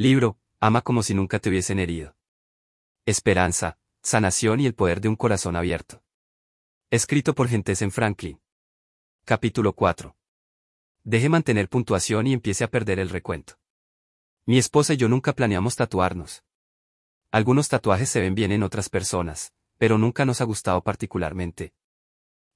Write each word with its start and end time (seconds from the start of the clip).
Libro, 0.00 0.38
ama 0.60 0.80
como 0.80 1.02
si 1.02 1.12
nunca 1.12 1.40
te 1.40 1.50
hubiesen 1.50 1.78
herido. 1.78 2.16
Esperanza, 3.04 3.78
sanación 4.02 4.58
y 4.60 4.64
el 4.64 4.74
poder 4.74 5.02
de 5.02 5.08
un 5.08 5.14
corazón 5.14 5.56
abierto. 5.56 6.02
Escrito 6.88 7.34
por 7.34 7.50
en 7.52 7.90
Franklin. 7.90 8.40
Capítulo 9.26 9.74
4. 9.74 10.16
Deje 11.04 11.28
mantener 11.28 11.68
puntuación 11.68 12.26
y 12.26 12.32
empiece 12.32 12.64
a 12.64 12.70
perder 12.70 12.98
el 12.98 13.10
recuento. 13.10 13.58
Mi 14.46 14.56
esposa 14.56 14.94
y 14.94 14.96
yo 14.96 15.06
nunca 15.06 15.34
planeamos 15.34 15.76
tatuarnos. 15.76 16.44
Algunos 17.30 17.68
tatuajes 17.68 18.08
se 18.08 18.22
ven 18.22 18.34
bien 18.34 18.52
en 18.52 18.62
otras 18.62 18.88
personas, 18.88 19.52
pero 19.76 19.98
nunca 19.98 20.24
nos 20.24 20.40
ha 20.40 20.44
gustado 20.44 20.82
particularmente. 20.82 21.74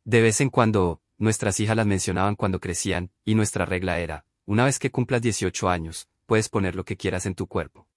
De 0.04 0.22
vez 0.22 0.40
en 0.40 0.48
cuando, 0.48 1.02
nuestras 1.18 1.60
hijas 1.60 1.76
las 1.76 1.86
mencionaban 1.86 2.36
cuando 2.36 2.58
crecían, 2.58 3.12
y 3.22 3.34
nuestra 3.34 3.66
regla 3.66 3.98
era, 3.98 4.24
una 4.46 4.64
vez 4.64 4.78
que 4.78 4.90
cumplas 4.90 5.20
18 5.20 5.68
años, 5.68 6.08
puedes 6.26 6.48
poner 6.48 6.74
lo 6.74 6.84
que 6.84 6.96
quieras 6.96 7.26
en 7.26 7.34
tu 7.34 7.46
cuerpo. 7.46 7.88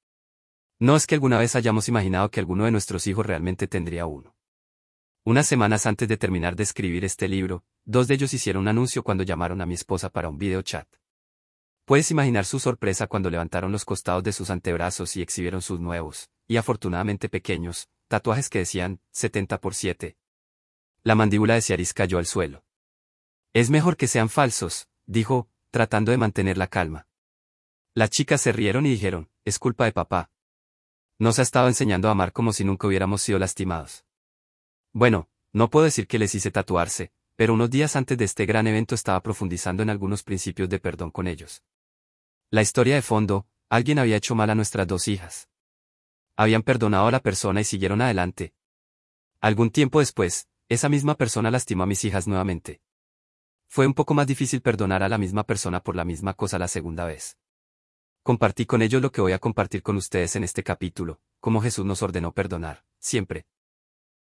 No 0.80 0.96
es 0.96 1.08
que 1.08 1.16
alguna 1.16 1.40
vez 1.40 1.56
hayamos 1.56 1.88
imaginado 1.88 2.30
que 2.30 2.40
alguno 2.40 2.66
de 2.66 2.72
nuestros 2.72 3.08
hijos 3.08 3.26
realmente 3.26 3.68
tendría 3.68 4.06
uno. 4.06 4.36
Unas 5.24 5.48
semanas 5.48 5.86
antes 5.86 6.08
de 6.08 6.18
terminar 6.18 6.56
de 6.56 6.64
escribir 6.64 7.04
este 7.04 7.28
libro, 7.28 7.66
dos 7.84 8.08
de 8.08 8.14
ellos 8.14 8.34
hicieron 8.34 8.62
un 8.62 8.68
anuncio 8.70 9.04
cuando 9.04 9.24
llamaron 9.24 9.60
a 9.62 9.66
mi 9.66 9.74
esposa 9.74 10.10
para 10.10 10.30
un 10.30 10.38
video 10.38 10.62
chat. 10.62 10.88
Puedes 11.84 12.12
imaginar 12.12 12.46
su 12.46 12.60
sorpresa 12.60 13.08
cuando 13.08 13.30
levantaron 13.30 13.72
los 13.72 13.86
costados 13.86 14.24
de 14.24 14.34
sus 14.34 14.50
antebrazos 14.50 15.16
y 15.18 15.22
exhibieron 15.22 15.62
sus 15.62 15.80
nuevos, 15.80 16.30
y 16.48 16.58
afortunadamente 16.58 17.30
pequeños, 17.30 17.90
tatuajes 18.08 18.50
que 18.50 18.60
decían 18.60 19.02
70 19.12 19.60
por 19.60 19.74
7. 19.74 20.18
La 21.04 21.16
mandíbula 21.16 21.56
de 21.56 21.62
Ciaris 21.62 21.94
cayó 21.94 22.20
al 22.20 22.26
suelo. 22.26 22.64
Es 23.54 23.70
mejor 23.70 23.98
que 23.98 24.08
sean 24.08 24.30
falsos, 24.30 24.88
dijo, 25.06 25.50
tratando 25.72 26.12
de 26.12 26.18
mantener 26.18 26.58
la 26.58 26.68
calma. 26.68 27.08
Las 27.98 28.12
chicas 28.12 28.42
se 28.42 28.52
rieron 28.52 28.86
y 28.86 28.92
dijeron, 28.92 29.28
es 29.44 29.58
culpa 29.58 29.86
de 29.86 29.92
papá. 29.92 30.30
Nos 31.18 31.40
ha 31.40 31.42
estado 31.42 31.68
enseñando 31.68 32.08
a 32.08 32.12
amar 32.12 32.32
como 32.32 32.54
si 32.54 32.64
nunca 32.64 32.86
hubiéramos 32.86 33.24
sido 33.24 33.40
lastimados. 33.40 34.06
Bueno, 34.94 35.32
no 35.52 35.72
puedo 35.72 35.86
decir 35.86 36.06
que 36.06 36.20
les 36.20 36.36
hice 36.36 36.52
tatuarse, 36.52 37.12
pero 37.36 37.56
unos 37.56 37.72
días 37.72 37.96
antes 37.96 38.16
de 38.16 38.26
este 38.26 38.46
gran 38.46 38.68
evento 38.68 38.94
estaba 38.94 39.20
profundizando 39.24 39.82
en 39.82 39.90
algunos 39.90 40.22
principios 40.22 40.70
de 40.70 40.78
perdón 40.78 41.10
con 41.10 41.26
ellos. 41.26 41.64
La 42.52 42.62
historia 42.62 42.94
de 42.94 43.02
fondo, 43.02 43.48
alguien 43.68 43.98
había 43.98 44.18
hecho 44.18 44.36
mal 44.36 44.52
a 44.52 44.54
nuestras 44.54 44.86
dos 44.86 45.08
hijas. 45.08 45.50
Habían 46.36 46.62
perdonado 46.62 47.08
a 47.08 47.12
la 47.12 47.20
persona 47.22 47.62
y 47.62 47.64
siguieron 47.64 48.04
adelante. 48.04 48.54
Algún 49.42 49.72
tiempo 49.72 50.02
después, 50.02 50.48
esa 50.70 50.88
misma 50.88 51.16
persona 51.16 51.50
lastimó 51.50 51.82
a 51.82 51.88
mis 51.88 52.06
hijas 52.06 52.28
nuevamente. 52.28 52.80
Fue 53.66 53.88
un 53.88 53.96
poco 53.96 54.14
más 54.14 54.28
difícil 54.28 54.62
perdonar 54.62 55.02
a 55.02 55.10
la 55.10 55.18
misma 55.18 55.46
persona 55.46 55.82
por 55.82 55.96
la 55.96 56.06
misma 56.06 56.36
cosa 56.36 56.60
la 56.60 56.68
segunda 56.68 57.04
vez. 57.04 57.40
Compartí 58.28 58.66
con 58.66 58.82
ellos 58.82 59.02
lo 59.02 59.10
que 59.10 59.22
voy 59.22 59.32
a 59.32 59.40
compartir 59.40 59.82
con 59.82 59.96
ustedes 59.96 60.36
en 60.36 60.44
este 60.44 60.62
capítulo, 60.62 61.22
como 61.40 61.62
Jesús 61.62 61.86
nos 61.86 62.04
ordenó 62.04 62.34
perdonar, 62.34 62.84
siempre. 63.00 63.46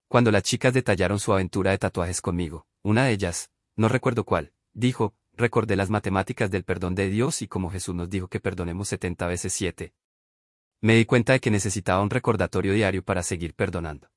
Cuando 0.10 0.30
las 0.30 0.44
chicas 0.44 0.74
detallaron 0.74 1.22
su 1.22 1.32
aventura 1.32 1.72
de 1.72 1.78
tatuajes 1.78 2.20
conmigo, 2.20 2.68
una 2.82 3.06
de 3.06 3.14
ellas, 3.14 3.50
no 3.78 3.88
recuerdo 3.88 4.26
cuál, 4.26 4.52
dijo, 4.74 5.16
recordé 5.32 5.78
las 5.78 5.90
matemáticas 5.90 6.52
del 6.52 6.66
perdón 6.66 6.96
de 6.96 7.08
Dios 7.08 7.42
y 7.42 7.48
como 7.48 7.72
Jesús 7.72 7.96
nos 7.96 8.10
dijo 8.10 8.28
que 8.28 8.42
perdonemos 8.42 8.90
70 8.90 9.26
veces 9.26 9.54
7. 9.54 9.94
Me 10.82 10.96
di 10.96 11.06
cuenta 11.06 11.32
de 11.32 11.40
que 11.40 11.50
necesitaba 11.50 12.04
un 12.04 12.10
recordatorio 12.10 12.74
diario 12.74 13.06
para 13.06 13.24
seguir 13.24 13.54
perdonando. 13.54 14.10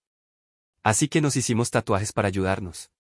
Así 0.82 1.06
que 1.06 1.20
nos 1.20 1.36
hicimos 1.36 1.70
tatuajes 1.70 2.12
para 2.12 2.26
ayudarnos. 2.26 2.90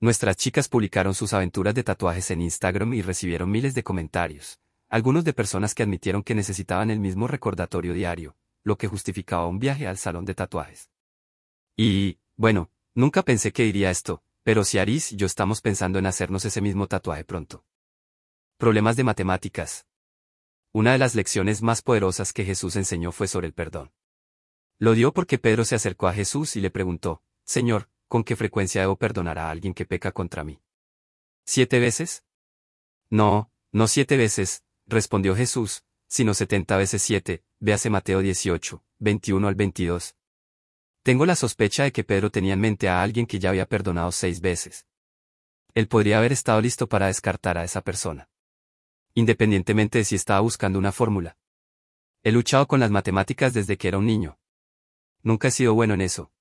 Nuestras 0.00 0.38
chicas 0.38 0.70
publicaron 0.70 1.12
sus 1.12 1.34
aventuras 1.34 1.74
de 1.74 1.84
tatuajes 1.84 2.30
en 2.30 2.40
Instagram 2.40 2.94
y 2.94 3.02
recibieron 3.02 3.50
miles 3.50 3.74
de 3.74 3.82
comentarios, 3.82 4.58
algunos 4.88 5.24
de 5.24 5.34
personas 5.34 5.74
que 5.74 5.82
admitieron 5.82 6.22
que 6.22 6.34
necesitaban 6.34 6.90
el 6.90 7.00
mismo 7.00 7.28
recordatorio 7.28 7.92
diario, 7.92 8.36
lo 8.62 8.76
que 8.76 8.88
justificaba 8.88 9.46
un 9.46 9.58
viaje 9.58 9.86
al 9.86 9.98
salón 9.98 10.24
de 10.24 10.34
tatuajes. 10.34 10.90
Y, 11.76 12.18
bueno, 12.36 12.70
nunca 12.94 13.22
pensé 13.22 13.52
que 13.52 13.64
diría 13.64 13.90
esto, 13.90 14.22
pero 14.42 14.64
si 14.64 14.78
Aris 14.78 15.12
y 15.12 15.16
yo 15.16 15.26
estamos 15.26 15.60
pensando 15.60 15.98
en 15.98 16.06
hacernos 16.06 16.44
ese 16.44 16.60
mismo 16.60 16.86
tatuaje 16.86 17.24
pronto. 17.24 17.64
Problemas 18.56 18.96
de 18.96 19.04
matemáticas. 19.04 19.86
Una 20.72 20.92
de 20.92 20.98
las 20.98 21.14
lecciones 21.14 21.62
más 21.62 21.82
poderosas 21.82 22.32
que 22.32 22.44
Jesús 22.44 22.76
enseñó 22.76 23.12
fue 23.12 23.28
sobre 23.28 23.46
el 23.46 23.52
perdón. 23.52 23.92
Lo 24.78 24.94
dio 24.94 25.12
porque 25.12 25.38
Pedro 25.38 25.64
se 25.64 25.74
acercó 25.74 26.08
a 26.08 26.14
Jesús 26.14 26.56
y 26.56 26.60
le 26.60 26.70
preguntó, 26.70 27.22
Señor, 27.44 27.90
¿con 28.06 28.24
qué 28.24 28.36
frecuencia 28.36 28.80
debo 28.80 28.96
perdonar 28.96 29.38
a 29.38 29.50
alguien 29.50 29.74
que 29.74 29.86
peca 29.86 30.12
contra 30.12 30.44
mí? 30.44 30.60
¿Siete 31.44 31.78
veces? 31.78 32.24
No, 33.10 33.50
no 33.72 33.86
siete 33.86 34.16
veces, 34.16 34.64
respondió 34.88 35.36
Jesús, 35.36 35.84
sino 36.06 36.34
setenta 36.34 36.76
veces 36.76 37.02
siete, 37.02 37.44
véase 37.60 37.90
Mateo 37.90 38.20
18, 38.20 38.82
21 38.98 39.46
al 39.46 39.54
22. 39.54 40.16
Tengo 41.02 41.26
la 41.26 41.36
sospecha 41.36 41.84
de 41.84 41.92
que 41.92 42.04
Pedro 42.04 42.30
tenía 42.30 42.54
en 42.54 42.60
mente 42.60 42.88
a 42.88 43.02
alguien 43.02 43.26
que 43.26 43.38
ya 43.38 43.50
había 43.50 43.66
perdonado 43.66 44.10
seis 44.10 44.40
veces. 44.40 44.86
Él 45.74 45.86
podría 45.86 46.18
haber 46.18 46.32
estado 46.32 46.60
listo 46.60 46.88
para 46.88 47.06
descartar 47.06 47.58
a 47.58 47.64
esa 47.64 47.82
persona. 47.82 48.30
Independientemente 49.14 49.98
de 49.98 50.04
si 50.04 50.16
estaba 50.16 50.40
buscando 50.40 50.78
una 50.78 50.92
fórmula. 50.92 51.36
He 52.22 52.32
luchado 52.32 52.66
con 52.66 52.80
las 52.80 52.90
matemáticas 52.90 53.52
desde 53.52 53.76
que 53.76 53.88
era 53.88 53.98
un 53.98 54.06
niño. 54.06 54.38
Nunca 55.22 55.48
he 55.48 55.50
sido 55.50 55.74
bueno 55.74 55.94
en 55.94 56.00
eso. 56.00 56.32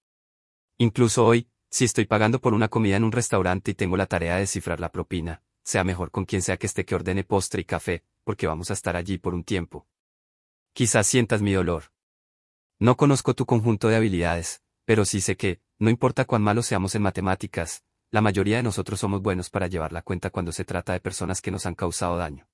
Incluso 0.77 1.25
hoy, 1.25 1.49
si 1.69 1.85
estoy 1.85 2.05
pagando 2.05 2.39
por 2.39 2.53
una 2.53 2.69
comida 2.69 2.95
en 2.95 3.03
un 3.03 3.11
restaurante 3.11 3.71
y 3.71 3.73
tengo 3.73 3.97
la 3.97 4.05
tarea 4.05 4.35
de 4.35 4.41
descifrar 4.41 4.79
la 4.79 4.91
propina, 4.91 5.43
sea 5.63 5.83
mejor 5.83 6.11
con 6.11 6.25
quien 6.25 6.41
sea 6.41 6.57
que 6.57 6.67
esté 6.67 6.85
que 6.85 6.95
ordene 6.95 7.23
postre 7.23 7.61
y 7.61 7.65
café, 7.65 8.03
porque 8.27 8.45
vamos 8.45 8.71
a 8.71 8.73
estar 8.73 8.97
allí 8.97 9.17
por 9.17 9.33
un 9.33 9.45
tiempo. 9.45 9.87
Quizás 10.73 11.07
sientas 11.07 11.41
mi 11.41 11.53
dolor. 11.53 11.93
No 12.77 12.97
conozco 12.97 13.33
tu 13.33 13.45
conjunto 13.45 13.87
de 13.87 13.95
habilidades, 13.95 14.61
pero 14.83 15.05
sí 15.05 15.21
sé 15.21 15.37
que, 15.37 15.61
no 15.79 15.89
importa 15.89 16.25
cuán 16.25 16.41
malos 16.41 16.65
seamos 16.65 16.93
en 16.95 17.03
matemáticas, 17.03 17.85
la 18.11 18.19
mayoría 18.19 18.57
de 18.57 18.63
nosotros 18.63 18.99
somos 18.99 19.21
buenos 19.21 19.49
para 19.49 19.67
llevar 19.67 19.93
la 19.93 20.01
cuenta 20.01 20.29
cuando 20.29 20.51
se 20.51 20.65
trata 20.65 20.91
de 20.91 20.99
personas 20.99 21.41
que 21.41 21.51
nos 21.51 21.65
han 21.65 21.75
causado 21.75 22.17
daño. 22.17 22.49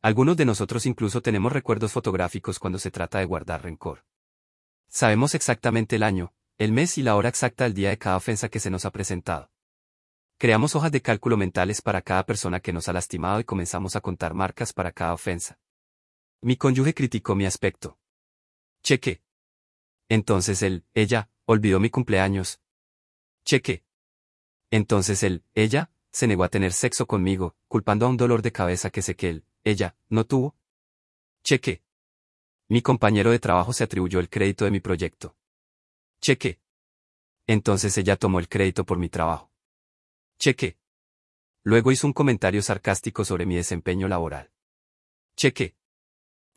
Algunos 0.00 0.36
de 0.36 0.44
nosotros 0.44 0.86
incluso 0.86 1.22
tenemos 1.22 1.52
recuerdos 1.52 1.90
fotográficos 1.90 2.60
cuando 2.60 2.78
se 2.78 2.92
trata 2.92 3.18
de 3.18 3.24
guardar 3.24 3.64
rencor. 3.64 4.04
Sabemos 4.86 5.34
exactamente 5.34 5.96
el 5.96 6.04
año, 6.04 6.32
el 6.56 6.70
mes 6.70 6.98
y 6.98 7.02
la 7.02 7.16
hora 7.16 7.30
exacta 7.30 7.64
del 7.64 7.74
día 7.74 7.88
de 7.88 7.98
cada 7.98 8.16
ofensa 8.16 8.48
que 8.48 8.60
se 8.60 8.70
nos 8.70 8.84
ha 8.84 8.92
presentado. 8.92 9.50
Creamos 10.38 10.74
hojas 10.74 10.90
de 10.90 11.00
cálculo 11.00 11.36
mentales 11.36 11.80
para 11.80 12.02
cada 12.02 12.26
persona 12.26 12.60
que 12.60 12.72
nos 12.72 12.88
ha 12.88 12.92
lastimado 12.92 13.40
y 13.40 13.44
comenzamos 13.44 13.94
a 13.96 14.00
contar 14.00 14.34
marcas 14.34 14.72
para 14.72 14.92
cada 14.92 15.14
ofensa. 15.14 15.58
Mi 16.42 16.56
cónyuge 16.56 16.92
criticó 16.92 17.34
mi 17.34 17.46
aspecto. 17.46 17.98
Cheque. 18.82 19.22
Entonces 20.08 20.62
él, 20.62 20.84
ella, 20.92 21.30
olvidó 21.46 21.80
mi 21.80 21.88
cumpleaños. 21.88 22.60
Cheque. 23.44 23.84
Entonces 24.70 25.22
él, 25.22 25.44
ella, 25.54 25.90
se 26.10 26.26
negó 26.26 26.44
a 26.44 26.48
tener 26.48 26.72
sexo 26.72 27.06
conmigo, 27.06 27.56
culpando 27.68 28.06
a 28.06 28.08
un 28.08 28.16
dolor 28.16 28.42
de 28.42 28.52
cabeza 28.52 28.90
que 28.90 29.02
sé 29.02 29.16
que 29.16 29.30
él, 29.30 29.46
ella, 29.62 29.96
no 30.08 30.26
tuvo. 30.26 30.56
Cheque. 31.44 31.82
Mi 32.68 32.82
compañero 32.82 33.30
de 33.30 33.38
trabajo 33.38 33.72
se 33.72 33.84
atribuyó 33.84 34.18
el 34.20 34.28
crédito 34.28 34.64
de 34.64 34.70
mi 34.72 34.80
proyecto. 34.80 35.36
Cheque. 36.20 36.60
Entonces 37.46 37.96
ella 37.98 38.16
tomó 38.16 38.40
el 38.40 38.48
crédito 38.48 38.84
por 38.84 38.98
mi 38.98 39.08
trabajo. 39.08 39.53
Cheque. 40.38 40.76
Luego 41.62 41.92
hizo 41.92 42.06
un 42.06 42.12
comentario 42.12 42.60
sarcástico 42.62 43.24
sobre 43.24 43.46
mi 43.46 43.56
desempeño 43.56 44.08
laboral. 44.08 44.50
Cheque. 45.36 45.76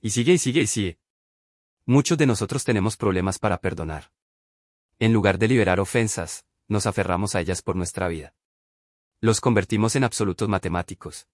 Y 0.01 0.09
sigue 0.09 0.33
y 0.33 0.37
sigue 0.37 0.61
y 0.61 0.67
sigue. 0.67 0.99
Muchos 1.85 2.17
de 2.17 2.25
nosotros 2.25 2.63
tenemos 2.63 2.97
problemas 2.97 3.39
para 3.39 3.61
perdonar. 3.61 4.11
En 4.99 5.13
lugar 5.13 5.37
de 5.37 5.47
liberar 5.47 5.79
ofensas, 5.79 6.45
nos 6.67 6.85
aferramos 6.85 7.35
a 7.35 7.41
ellas 7.41 7.61
por 7.61 7.75
nuestra 7.75 8.07
vida. 8.07 8.35
Los 9.21 9.39
convertimos 9.39 9.95
en 9.95 10.03
absolutos 10.03 10.49
matemáticos. 10.49 11.27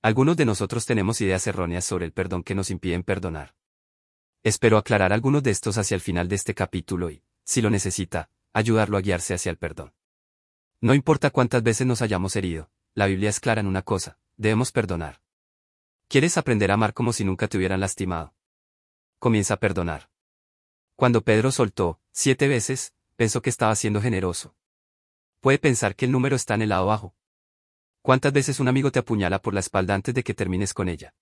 Algunos 0.00 0.36
de 0.36 0.44
nosotros 0.44 0.86
tenemos 0.86 1.20
ideas 1.20 1.46
erróneas 1.46 1.84
sobre 1.84 2.04
el 2.04 2.12
perdón 2.12 2.44
que 2.44 2.54
nos 2.54 2.70
impiden 2.70 3.02
perdonar. 3.02 3.56
Espero 4.42 4.76
aclarar 4.78 5.12
algunos 5.12 5.42
de 5.42 5.50
estos 5.50 5.78
hacia 5.78 5.94
el 5.94 6.02
final 6.02 6.28
de 6.28 6.36
este 6.36 6.54
capítulo 6.54 7.10
y, 7.10 7.24
si 7.44 7.62
lo 7.62 7.70
necesita, 7.70 8.30
ayudarlo 8.52 8.96
a 8.96 9.00
guiarse 9.00 9.34
hacia 9.34 9.50
el 9.50 9.56
perdón. 9.56 9.92
No 10.80 10.94
importa 10.94 11.30
cuántas 11.30 11.62
veces 11.62 11.86
nos 11.86 12.02
hayamos 12.02 12.36
herido, 12.36 12.70
la 12.94 13.06
Biblia 13.06 13.30
es 13.30 13.40
clara 13.40 13.60
en 13.60 13.66
una 13.66 13.82
cosa, 13.82 14.18
debemos 14.36 14.72
perdonar. 14.72 15.22
¿Quieres 16.08 16.36
aprender 16.36 16.70
a 16.70 16.74
amar 16.74 16.94
como 16.94 17.12
si 17.12 17.24
nunca 17.24 17.48
te 17.48 17.56
hubieran 17.56 17.80
lastimado? 17.80 18.34
Comienza 19.18 19.54
a 19.54 19.56
perdonar. 19.58 20.10
Cuando 20.96 21.22
Pedro 21.22 21.50
soltó, 21.50 22.00
siete 22.12 22.46
veces, 22.46 22.94
pensó 23.16 23.42
que 23.42 23.50
estaba 23.50 23.74
siendo 23.74 24.00
generoso. 24.00 24.54
Puede 25.40 25.58
pensar 25.58 25.96
que 25.96 26.04
el 26.04 26.12
número 26.12 26.36
está 26.36 26.54
en 26.54 26.62
el 26.62 26.68
lado 26.68 26.86
bajo. 26.86 27.16
¿Cuántas 28.02 28.32
veces 28.32 28.60
un 28.60 28.68
amigo 28.68 28.92
te 28.92 28.98
apuñala 28.98 29.40
por 29.40 29.54
la 29.54 29.60
espalda 29.60 29.94
antes 29.94 30.14
de 30.14 30.22
que 30.22 30.34
termines 30.34 30.74
con 30.74 30.88
ella? 30.88 31.14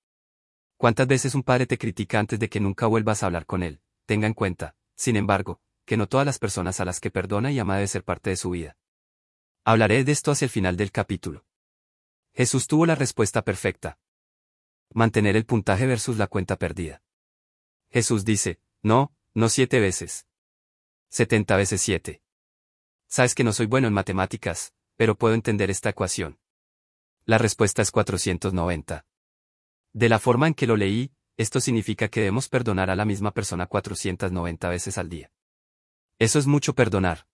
¿Cuántas 0.77 1.07
veces 1.07 1.35
un 1.35 1.45
padre 1.45 1.67
te 1.67 1.79
critica 1.79 2.19
antes 2.19 2.39
de 2.39 2.49
que 2.49 2.61
nunca 2.61 2.87
vuelvas 2.87 3.23
a 3.23 3.27
hablar 3.27 3.47
con 3.47 3.63
él? 3.63 3.81
Tenga 4.05 4.27
en 4.27 4.35
cuenta, 4.35 4.75
sin 4.97 5.17
embargo, 5.17 5.61
que 5.85 5.97
no 5.97 6.09
todas 6.09 6.27
las 6.27 6.39
personas 6.39 6.81
a 6.81 6.85
las 6.85 6.99
que 6.99 7.11
perdona 7.11 7.53
y 7.53 7.59
ama 7.59 7.77
debe 7.77 7.87
ser 7.87 8.05
parte 8.05 8.31
de 8.31 8.37
su 8.37 8.51
vida. 8.51 8.77
Hablaré 9.64 10.03
de 10.03 10.11
esto 10.11 10.32
hacia 10.32 10.47
el 10.47 10.50
final 10.50 10.76
del 10.76 10.91
capítulo. 10.91 11.44
Jesús 12.35 12.67
tuvo 12.67 12.85
la 12.85 12.97
respuesta 12.97 13.43
perfecta. 13.43 13.97
Mantener 14.93 15.37
el 15.37 15.47
puntaje 15.47 15.87
versus 15.87 16.19
la 16.19 16.26
cuenta 16.26 16.56
perdida. 16.56 17.00
Jesús 17.88 18.25
dice, 18.25 18.59
no, 18.82 19.14
no 19.35 19.49
siete 19.49 19.79
veces. 19.79 20.26
Setenta 21.09 21.56
veces 21.56 21.81
siete. 21.81 22.23
Sabes 23.06 23.37
que 23.37 23.44
no 23.44 23.53
soy 23.53 23.67
bueno 23.67 23.87
en 23.87 23.94
matemáticas, 23.94 24.75
pero 24.97 25.17
puedo 25.17 25.35
entender 25.35 25.70
esta 25.70 25.91
ecuación. 25.91 26.41
La 27.25 27.38
respuesta 27.38 27.82
es 27.82 27.93
490. 27.93 29.06
De 29.93 30.08
la 30.08 30.19
forma 30.19 30.49
en 30.49 30.55
que 30.55 30.67
lo 30.67 30.76
leí, 30.76 31.12
esto 31.37 31.61
significa 31.61 32.08
que 32.08 32.20
debemos 32.20 32.49
perdonar 32.49 32.91
a 32.91 32.97
la 32.97 33.05
misma 33.05 33.31
persona 33.31 33.67
490 33.67 34.69
veces 34.69 34.99
al 34.99 35.08
día. 35.08 35.31
Eso 36.19 36.41
es 36.41 36.49
mucho 36.49 36.75
perdonar. 36.75 37.29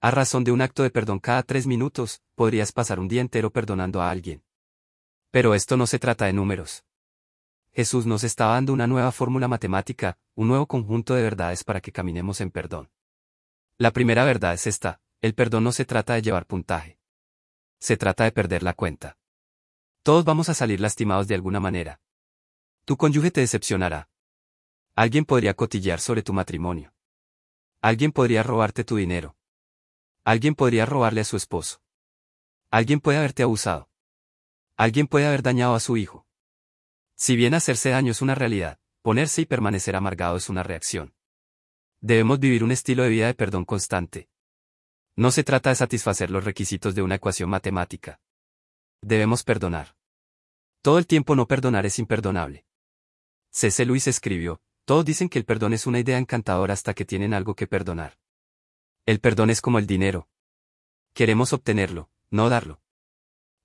A 0.00 0.12
razón 0.12 0.44
de 0.44 0.52
un 0.52 0.60
acto 0.60 0.84
de 0.84 0.90
perdón 0.90 1.18
cada 1.18 1.42
tres 1.42 1.66
minutos, 1.66 2.22
podrías 2.36 2.70
pasar 2.70 3.00
un 3.00 3.08
día 3.08 3.20
entero 3.20 3.50
perdonando 3.50 4.00
a 4.00 4.10
alguien. 4.10 4.44
Pero 5.32 5.54
esto 5.54 5.76
no 5.76 5.88
se 5.88 5.98
trata 5.98 6.26
de 6.26 6.32
números. 6.32 6.84
Jesús 7.72 8.06
nos 8.06 8.22
está 8.22 8.46
dando 8.46 8.72
una 8.72 8.86
nueva 8.86 9.10
fórmula 9.10 9.48
matemática, 9.48 10.16
un 10.36 10.46
nuevo 10.46 10.66
conjunto 10.66 11.14
de 11.14 11.22
verdades 11.22 11.64
para 11.64 11.80
que 11.80 11.90
caminemos 11.90 12.40
en 12.40 12.50
perdón. 12.50 12.90
La 13.76 13.90
primera 13.90 14.24
verdad 14.24 14.54
es 14.54 14.68
esta, 14.68 15.00
el 15.20 15.34
perdón 15.34 15.64
no 15.64 15.72
se 15.72 15.84
trata 15.84 16.14
de 16.14 16.22
llevar 16.22 16.46
puntaje. 16.46 17.00
Se 17.80 17.96
trata 17.96 18.22
de 18.22 18.32
perder 18.32 18.62
la 18.62 18.74
cuenta. 18.74 19.18
Todos 20.04 20.24
vamos 20.24 20.48
a 20.48 20.54
salir 20.54 20.80
lastimados 20.80 21.26
de 21.26 21.34
alguna 21.34 21.58
manera. 21.58 22.00
Tu 22.84 22.96
cónyuge 22.96 23.32
te 23.32 23.40
decepcionará. 23.40 24.08
Alguien 24.94 25.24
podría 25.24 25.54
cotillear 25.54 26.00
sobre 26.00 26.22
tu 26.22 26.32
matrimonio. 26.32 26.94
Alguien 27.82 28.12
podría 28.12 28.42
robarte 28.42 28.84
tu 28.84 28.96
dinero. 28.96 29.37
Alguien 30.28 30.54
podría 30.54 30.84
robarle 30.84 31.22
a 31.22 31.24
su 31.24 31.38
esposo. 31.38 31.80
Alguien 32.70 33.00
puede 33.00 33.16
haberte 33.16 33.42
abusado. 33.42 33.88
Alguien 34.76 35.06
puede 35.06 35.26
haber 35.26 35.42
dañado 35.42 35.74
a 35.74 35.80
su 35.80 35.96
hijo. 35.96 36.26
Si 37.14 37.34
bien 37.34 37.54
hacerse 37.54 37.88
daño 37.88 38.12
es 38.12 38.20
una 38.20 38.34
realidad, 38.34 38.78
ponerse 39.00 39.40
y 39.40 39.46
permanecer 39.46 39.96
amargado 39.96 40.36
es 40.36 40.50
una 40.50 40.62
reacción. 40.62 41.14
Debemos 42.02 42.40
vivir 42.40 42.62
un 42.62 42.72
estilo 42.72 43.04
de 43.04 43.08
vida 43.08 43.26
de 43.26 43.32
perdón 43.32 43.64
constante. 43.64 44.28
No 45.16 45.30
se 45.30 45.44
trata 45.44 45.70
de 45.70 45.76
satisfacer 45.76 46.30
los 46.30 46.44
requisitos 46.44 46.94
de 46.94 47.00
una 47.00 47.14
ecuación 47.14 47.48
matemática. 47.48 48.20
Debemos 49.00 49.44
perdonar. 49.44 49.96
Todo 50.82 50.98
el 50.98 51.06
tiempo 51.06 51.36
no 51.36 51.48
perdonar 51.48 51.86
es 51.86 51.98
imperdonable. 51.98 52.66
C.C. 53.48 53.86
Luis 53.86 54.06
escribió, 54.06 54.60
todos 54.84 55.06
dicen 55.06 55.30
que 55.30 55.38
el 55.38 55.46
perdón 55.46 55.72
es 55.72 55.86
una 55.86 56.00
idea 56.00 56.18
encantadora 56.18 56.74
hasta 56.74 56.92
que 56.92 57.06
tienen 57.06 57.32
algo 57.32 57.54
que 57.54 57.66
perdonar. 57.66 58.18
El 59.08 59.20
perdón 59.20 59.48
es 59.48 59.62
como 59.62 59.78
el 59.78 59.86
dinero. 59.86 60.28
Queremos 61.14 61.54
obtenerlo, 61.54 62.10
no 62.28 62.50
darlo. 62.50 62.82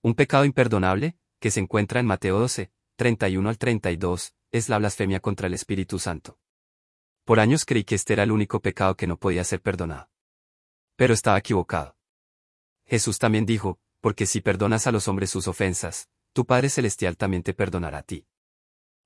Un 0.01 0.15
pecado 0.15 0.45
imperdonable, 0.45 1.17
que 1.41 1.51
se 1.51 1.59
encuentra 1.59 1.99
en 1.99 2.05
Mateo 2.05 2.39
12, 2.39 2.71
31 2.95 3.49
al 3.49 3.57
32, 3.57 4.35
es 4.51 4.69
la 4.69 4.77
blasfemia 4.77 5.19
contra 5.19 5.47
el 5.47 5.53
Espíritu 5.53 5.99
Santo. 5.99 6.39
Por 7.25 7.41
años 7.41 7.65
creí 7.65 7.83
que 7.83 7.95
este 7.95 8.13
era 8.13 8.23
el 8.23 8.31
único 8.31 8.61
pecado 8.61 8.95
que 8.95 9.05
no 9.05 9.17
podía 9.17 9.43
ser 9.43 9.61
perdonado. 9.61 10.09
Pero 10.95 11.13
estaba 11.13 11.39
equivocado. 11.39 11.97
Jesús 12.85 13.19
también 13.19 13.45
dijo, 13.45 13.81
porque 13.99 14.25
si 14.25 14.39
perdonas 14.39 14.87
a 14.87 14.93
los 14.93 15.09
hombres 15.09 15.29
sus 15.29 15.49
ofensas, 15.49 16.07
tu 16.31 16.45
Padre 16.45 16.69
Celestial 16.69 17.17
también 17.17 17.43
te 17.43 17.53
perdonará 17.53 17.97
a 17.97 18.03
ti. 18.03 18.25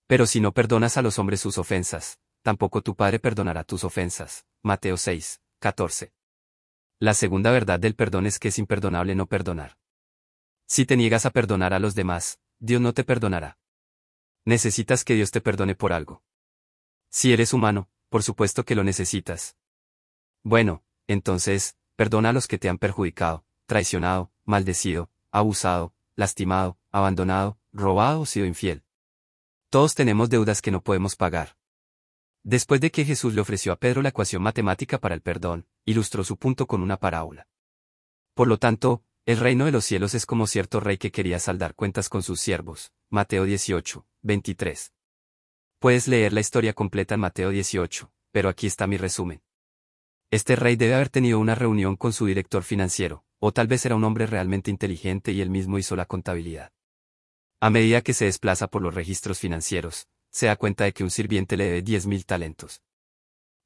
Pero 0.06 0.28
si 0.28 0.40
no 0.40 0.54
perdonas 0.54 0.98
a 0.98 1.02
los 1.02 1.18
hombres 1.18 1.42
sus 1.42 1.58
ofensas, 1.58 2.20
tampoco 2.44 2.84
tu 2.84 2.96
Padre 2.96 3.18
perdonará 3.18 3.64
tus 3.64 3.84
ofensas. 3.84 4.46
Mateo 4.62 4.98
6, 4.98 5.42
14. 5.58 6.14
La 7.00 7.14
segunda 7.14 7.52
verdad 7.52 7.80
del 7.80 7.94
perdón 7.94 8.26
es 8.26 8.40
que 8.40 8.48
es 8.48 8.58
imperdonable 8.58 9.14
no 9.14 9.28
perdonar. 9.28 9.78
Si 10.66 10.86
te 10.86 10.98
niegas 10.98 11.28
a 11.28 11.30
perdonar 11.30 11.74
a 11.74 11.80
los 11.80 11.94
demás, 11.94 12.40
Dios 12.58 12.82
no 12.82 12.94
te 12.94 13.04
perdonará. 13.04 13.60
Necesitas 14.46 15.04
que 15.04 15.14
Dios 15.14 15.30
te 15.30 15.40
perdone 15.40 15.76
por 15.76 15.94
algo. 15.94 16.24
Si 17.10 17.32
eres 17.32 17.54
humano, 17.54 17.88
por 18.10 18.24
supuesto 18.24 18.66
que 18.66 18.74
lo 18.74 18.84
necesitas. 18.84 19.56
Bueno, 20.42 20.84
entonces, 21.06 21.78
perdona 21.96 22.30
a 22.30 22.34
los 22.34 22.48
que 22.48 22.58
te 22.58 22.68
han 22.68 22.80
perjudicado, 22.80 23.46
traicionado, 23.68 24.32
maldecido, 24.44 25.12
abusado, 25.32 25.94
lastimado, 26.16 26.80
abandonado, 26.92 27.60
robado 27.74 28.22
o 28.22 28.26
sido 28.26 28.48
infiel. 28.48 28.84
Todos 29.70 29.94
tenemos 29.94 30.30
deudas 30.30 30.64
que 30.64 30.72
no 30.72 30.82
podemos 30.82 31.16
pagar. 31.16 31.58
Después 32.44 32.82
de 32.82 32.90
que 32.90 33.06
Jesús 33.06 33.36
le 33.36 33.42
ofreció 33.42 33.72
a 33.72 33.76
Pedro 33.76 34.02
la 34.02 34.10
ecuación 34.10 34.42
matemática 34.42 34.98
para 34.98 35.14
el 35.14 35.22
perdón, 35.22 35.68
ilustró 35.88 36.26
su 36.26 36.38
punto 36.38 36.68
con 36.68 36.82
una 36.82 36.98
parábola. 36.98 37.48
Por 38.34 38.50
lo 38.50 38.60
tanto, 38.60 39.04
el 39.26 39.40
reino 39.40 39.66
de 39.66 39.72
los 39.72 39.86
cielos 39.86 40.14
es 40.16 40.26
como 40.26 40.46
cierto 40.46 40.82
rey 40.82 40.98
que 40.98 41.12
quería 41.12 41.40
saldar 41.40 41.76
cuentas 41.76 42.10
con 42.10 42.24
sus 42.24 42.42
siervos. 42.42 42.92
Mateo 43.10 43.46
18, 43.46 44.06
23. 44.22 44.94
Puedes 45.80 46.10
leer 46.10 46.34
la 46.34 46.42
historia 46.42 46.74
completa 46.74 47.16
en 47.16 47.22
Mateo 47.22 47.52
18, 47.52 48.12
pero 48.32 48.50
aquí 48.50 48.68
está 48.68 48.86
mi 48.86 48.98
resumen. 48.98 49.42
Este 50.30 50.58
rey 50.58 50.76
debe 50.76 50.96
haber 50.96 51.08
tenido 51.08 51.40
una 51.40 51.56
reunión 51.56 51.96
con 51.96 52.12
su 52.12 52.26
director 52.26 52.64
financiero, 52.64 53.24
o 53.40 53.54
tal 53.54 53.68
vez 53.68 53.86
era 53.86 53.96
un 53.96 54.04
hombre 54.04 54.28
realmente 54.28 54.70
inteligente 54.70 55.32
y 55.32 55.40
él 55.40 55.50
mismo 55.50 55.80
hizo 55.80 55.96
la 55.96 56.06
contabilidad. 56.06 56.74
A 57.62 57.70
medida 57.70 58.02
que 58.02 58.14
se 58.14 58.26
desplaza 58.26 58.68
por 58.68 58.82
los 58.82 58.94
registros 58.94 59.40
financieros, 59.40 60.10
se 60.32 60.48
da 60.48 60.58
cuenta 60.58 60.84
de 60.84 60.92
que 60.92 61.06
un 61.06 61.12
sirviente 61.12 61.56
le 61.56 61.66
debe 61.66 61.84
10.000 61.84 62.26
talentos. 62.26 62.82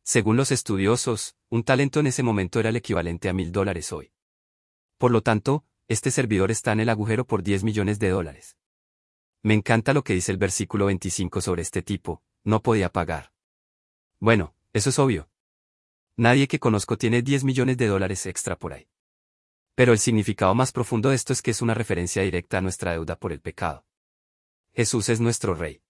Según 0.03 0.35
los 0.35 0.51
estudiosos, 0.51 1.35
un 1.49 1.63
talento 1.63 1.99
en 1.99 2.07
ese 2.07 2.23
momento 2.23 2.59
era 2.59 2.69
el 2.69 2.75
equivalente 2.75 3.29
a 3.29 3.33
mil 3.33 3.51
dólares 3.51 3.93
hoy. 3.93 4.11
Por 4.97 5.11
lo 5.11 5.21
tanto, 5.21 5.65
este 5.87 6.11
servidor 6.11 6.51
está 6.51 6.71
en 6.71 6.79
el 6.79 6.89
agujero 6.89 7.25
por 7.25 7.43
10 7.43 7.63
millones 7.63 7.99
de 7.99 8.09
dólares. 8.09 8.57
Me 9.43 9.53
encanta 9.53 9.93
lo 9.93 10.03
que 10.03 10.13
dice 10.13 10.31
el 10.31 10.37
versículo 10.37 10.85
25 10.87 11.41
sobre 11.41 11.61
este 11.61 11.81
tipo, 11.81 12.23
no 12.43 12.61
podía 12.61 12.91
pagar. 12.91 13.31
Bueno, 14.19 14.55
eso 14.73 14.89
es 14.89 14.99
obvio. 14.99 15.29
Nadie 16.15 16.47
que 16.47 16.59
conozco 16.59 16.97
tiene 16.97 17.21
10 17.21 17.43
millones 17.43 17.77
de 17.77 17.87
dólares 17.87 18.25
extra 18.25 18.57
por 18.57 18.73
ahí. 18.73 18.87
Pero 19.75 19.93
el 19.93 19.99
significado 19.99 20.53
más 20.53 20.71
profundo 20.71 21.09
de 21.09 21.15
esto 21.15 21.33
es 21.33 21.41
que 21.41 21.51
es 21.51 21.61
una 21.61 21.73
referencia 21.73 22.21
directa 22.21 22.59
a 22.59 22.61
nuestra 22.61 22.91
deuda 22.91 23.17
por 23.17 23.31
el 23.31 23.41
pecado. 23.41 23.85
Jesús 24.73 25.09
es 25.09 25.19
nuestro 25.19 25.55
Rey. 25.55 25.81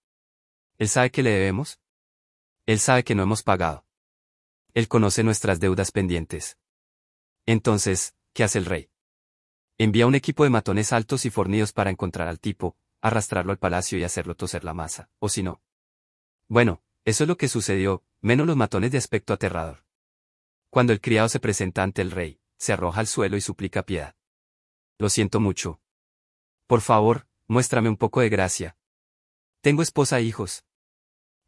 Él 0.78 0.88
sabe 0.88 1.10
que 1.10 1.22
le 1.22 1.30
debemos. 1.30 1.80
Él 2.66 2.78
sabe 2.78 3.04
que 3.04 3.14
no 3.14 3.22
hemos 3.22 3.42
pagado. 3.42 3.84
Él 4.74 4.88
conoce 4.88 5.22
nuestras 5.22 5.60
deudas 5.60 5.90
pendientes. 5.90 6.56
Entonces, 7.44 8.14
¿qué 8.32 8.44
hace 8.44 8.58
el 8.58 8.64
rey? 8.64 8.90
Envía 9.76 10.06
un 10.06 10.14
equipo 10.14 10.44
de 10.44 10.50
matones 10.50 10.92
altos 10.92 11.26
y 11.26 11.30
fornidos 11.30 11.72
para 11.72 11.90
encontrar 11.90 12.28
al 12.28 12.40
tipo, 12.40 12.76
arrastrarlo 13.02 13.52
al 13.52 13.58
palacio 13.58 13.98
y 13.98 14.04
hacerlo 14.04 14.34
toser 14.34 14.64
la 14.64 14.72
masa, 14.72 15.10
o 15.18 15.28
si 15.28 15.42
no. 15.42 15.60
Bueno, 16.48 16.82
eso 17.04 17.24
es 17.24 17.28
lo 17.28 17.36
que 17.36 17.48
sucedió, 17.48 18.02
menos 18.20 18.46
los 18.46 18.56
matones 18.56 18.92
de 18.92 18.98
aspecto 18.98 19.32
aterrador. 19.32 19.84
Cuando 20.70 20.92
el 20.92 21.00
criado 21.00 21.28
se 21.28 21.40
presenta 21.40 21.82
ante 21.82 22.00
el 22.00 22.10
rey, 22.10 22.40
se 22.56 22.72
arroja 22.72 23.00
al 23.00 23.06
suelo 23.08 23.36
y 23.36 23.40
suplica 23.42 23.82
piedad. 23.82 24.16
Lo 24.98 25.10
siento 25.10 25.40
mucho. 25.40 25.82
Por 26.66 26.80
favor, 26.80 27.26
muéstrame 27.46 27.88
un 27.90 27.96
poco 27.96 28.20
de 28.20 28.30
gracia. 28.30 28.78
Tengo 29.60 29.82
esposa 29.82 30.18
e 30.18 30.22
hijos. 30.22 30.64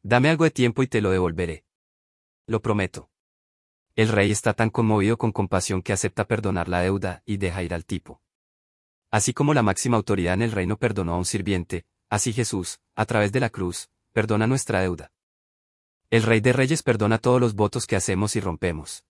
Dame 0.03 0.29
algo 0.29 0.45
de 0.45 0.51
tiempo 0.51 0.83
y 0.83 0.89
te 0.89 1.01
lo 1.01 1.11
devolveré. 1.11 1.65
Lo 2.47 2.61
prometo. 2.61 3.11
El 3.97 4.09
rey 4.09 4.33
está 4.33 4.55
tan 4.55 4.71
conmovido 4.71 5.17
con 5.17 5.31
compasión 5.31 5.81
que 5.81 5.93
acepta 5.93 6.27
perdonar 6.27 6.69
la 6.69 6.81
deuda 6.81 7.23
y 7.25 7.37
deja 7.37 7.63
ir 7.63 7.73
al 7.73 7.85
tipo. 7.85 8.21
Así 9.13 9.33
como 9.33 9.55
la 9.55 9.63
máxima 9.63 9.97
autoridad 9.97 10.35
en 10.35 10.43
el 10.43 10.51
reino 10.51 10.77
perdonó 10.77 11.15
a 11.15 11.19
un 11.19 11.25
sirviente, 11.25 11.87
así 12.09 12.33
Jesús, 12.33 12.81
a 12.97 13.07
través 13.07 13.31
de 13.31 13.39
la 13.39 13.51
cruz, 13.51 13.91
perdona 14.13 14.49
nuestra 14.49 14.81
deuda. 14.81 15.13
El 16.11 16.25
rey 16.25 16.41
de 16.41 16.53
reyes 16.53 16.83
perdona 16.83 17.19
todos 17.19 17.41
los 17.41 17.55
votos 17.55 17.87
que 17.87 17.95
hacemos 17.95 18.35
y 18.35 18.41
rompemos. 18.41 19.05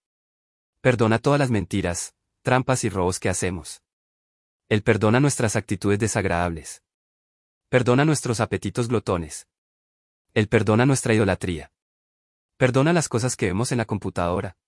Perdona 0.82 1.18
todas 1.18 1.38
las 1.38 1.50
mentiras, 1.50 2.14
trampas 2.42 2.84
y 2.84 2.90
robos 2.90 3.18
que 3.18 3.30
hacemos. 3.30 3.82
Él 4.68 4.82
perdona 4.82 5.18
nuestras 5.18 5.56
actitudes 5.56 5.98
desagradables. 5.98 6.82
Perdona 7.70 8.04
nuestros 8.04 8.40
apetitos 8.40 8.88
glotones. 8.88 9.48
Él 10.34 10.46
perdona 10.48 10.84
nuestra 10.84 11.14
idolatría. 11.14 11.72
Perdona 12.58 12.92
las 12.92 13.08
cosas 13.08 13.34
que 13.34 13.46
vemos 13.46 13.72
en 13.72 13.78
la 13.78 13.86
computadora. 13.86 14.58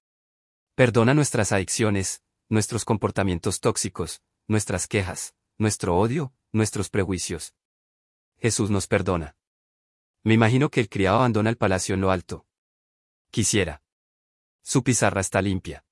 Perdona 0.76 1.14
nuestras 1.14 1.52
adicciones, 1.52 2.22
nuestros 2.50 2.84
comportamientos 2.84 3.60
tóxicos, 3.60 4.20
nuestras 4.46 4.86
quejas, 4.86 5.34
nuestro 5.56 5.96
odio, 5.96 6.34
nuestros 6.52 6.90
prejuicios. 6.90 7.54
Jesús 8.36 8.68
nos 8.68 8.86
perdona. 8.86 9.38
Me 10.22 10.34
imagino 10.34 10.68
que 10.68 10.80
el 10.80 10.90
criado 10.90 11.16
abandona 11.16 11.48
el 11.48 11.56
palacio 11.56 11.94
en 11.94 12.02
lo 12.02 12.10
alto. 12.10 12.46
Quisiera. 13.30 13.82
Su 14.60 14.84
pizarra 14.84 15.22
está 15.22 15.40
limpia. 15.40 15.82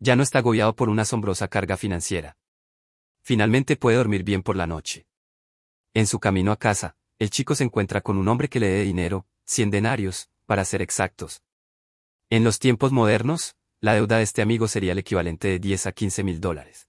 Ya 0.00 0.16
no 0.16 0.22
está 0.22 0.40
agobiado 0.40 0.76
por 0.76 0.90
una 0.90 1.00
asombrosa 1.00 1.48
carga 1.48 1.78
financiera. 1.78 2.36
Finalmente 3.22 3.76
puede 3.76 3.96
dormir 3.96 4.22
bien 4.22 4.42
por 4.42 4.54
la 4.54 4.66
noche. 4.66 5.06
En 5.94 6.06
su 6.06 6.20
camino 6.20 6.52
a 6.52 6.58
casa, 6.58 6.98
el 7.18 7.30
chico 7.30 7.54
se 7.54 7.64
encuentra 7.64 8.02
con 8.02 8.18
un 8.18 8.28
hombre 8.28 8.50
que 8.50 8.60
le 8.60 8.68
dé 8.68 8.82
dinero, 8.82 9.26
cien 9.46 9.70
denarios, 9.70 10.28
para 10.44 10.66
ser 10.66 10.82
exactos. 10.82 11.42
En 12.28 12.44
los 12.44 12.58
tiempos 12.58 12.92
modernos, 12.92 13.56
la 13.84 13.92
deuda 13.92 14.16
de 14.16 14.22
este 14.22 14.40
amigo 14.40 14.66
sería 14.66 14.92
el 14.92 14.98
equivalente 14.98 15.46
de 15.46 15.58
10 15.58 15.88
a 15.88 15.92
15 15.92 16.24
mil 16.24 16.40
dólares. 16.40 16.88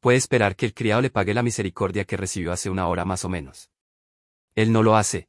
Puede 0.00 0.18
esperar 0.18 0.56
que 0.56 0.66
el 0.66 0.74
criado 0.74 1.00
le 1.00 1.08
pague 1.08 1.34
la 1.34 1.44
misericordia 1.44 2.04
que 2.04 2.16
recibió 2.16 2.50
hace 2.50 2.68
una 2.68 2.88
hora 2.88 3.04
más 3.04 3.24
o 3.24 3.28
menos. 3.28 3.70
Él 4.56 4.72
no 4.72 4.82
lo 4.82 4.96
hace. 4.96 5.28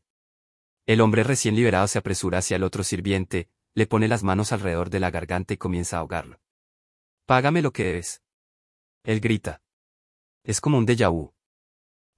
El 0.88 1.01
hombre 1.01 1.21
recién 1.21 1.55
liberado 1.55 1.88
se 1.88 2.00
apresura 2.00 2.39
hacia 2.39 2.55
el 2.55 2.63
otro 2.63 2.83
sirviente, 2.83 3.47
le 3.75 3.85
pone 3.85 4.07
las 4.07 4.23
manos 4.23 4.51
alrededor 4.53 4.89
de 4.89 5.00
la 5.00 5.11
garganta 5.11 5.53
y 5.53 5.57
comienza 5.57 5.97
a 5.97 6.00
ahogarlo. 6.00 6.41
Págame 7.27 7.61
lo 7.61 7.71
que 7.71 7.83
debes. 7.83 8.23
Él 9.03 9.19
grita. 9.19 9.61
Es 10.43 10.61
como 10.61 10.79
un 10.79 10.88
déjà 10.88 11.11
vu. 11.11 11.31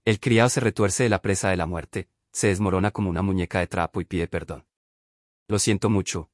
El 0.05 0.21
criado 0.21 0.47
se 0.47 0.61
retuerce 0.61 1.03
de 1.03 1.09
la 1.09 1.21
presa 1.21 1.49
de 1.49 1.57
la 1.57 1.65
muerte, 1.65 2.07
se 2.31 2.47
desmorona 2.47 2.91
como 2.91 3.09
una 3.09 3.23
muñeca 3.23 3.59
de 3.59 3.67
trapo 3.67 3.99
y 3.99 4.05
pide 4.05 4.29
perdón. 4.29 4.65
Lo 5.49 5.59
siento 5.59 5.89
mucho. 5.89 6.31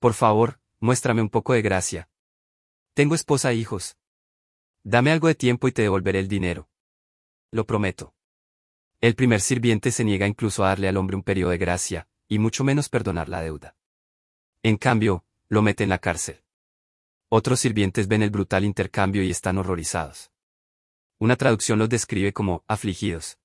Por 0.00 0.12
favor, 0.12 0.58
muéstrame 0.80 1.22
un 1.22 1.28
poco 1.28 1.52
de 1.52 1.62
gracia. 1.62 2.08
Tengo 2.94 3.14
esposa 3.14 3.52
e 3.52 3.56
hijos. 3.56 3.96
Dame 4.82 5.10
algo 5.10 5.28
de 5.28 5.34
tiempo 5.34 5.68
y 5.68 5.72
te 5.72 5.82
devolveré 5.82 6.20
el 6.20 6.28
dinero. 6.28 6.68
Lo 7.50 7.66
prometo. 7.66 8.14
El 9.00 9.14
primer 9.14 9.40
sirviente 9.40 9.90
se 9.90 10.04
niega 10.04 10.26
incluso 10.26 10.64
a 10.64 10.68
darle 10.68 10.88
al 10.88 10.96
hombre 10.96 11.16
un 11.16 11.22
periodo 11.22 11.50
de 11.50 11.58
gracia, 11.58 12.08
y 12.28 12.38
mucho 12.38 12.64
menos 12.64 12.88
perdonar 12.88 13.28
la 13.28 13.42
deuda. 13.42 13.76
En 14.62 14.76
cambio, 14.76 15.24
lo 15.48 15.62
mete 15.62 15.84
en 15.84 15.90
la 15.90 15.98
cárcel. 15.98 16.42
Otros 17.28 17.60
sirvientes 17.60 18.08
ven 18.08 18.22
el 18.22 18.30
brutal 18.30 18.64
intercambio 18.64 19.22
y 19.22 19.30
están 19.30 19.58
horrorizados. 19.58 20.30
Una 21.18 21.36
traducción 21.36 21.78
los 21.78 21.88
describe 21.88 22.32
como 22.32 22.64
afligidos. 22.68 23.38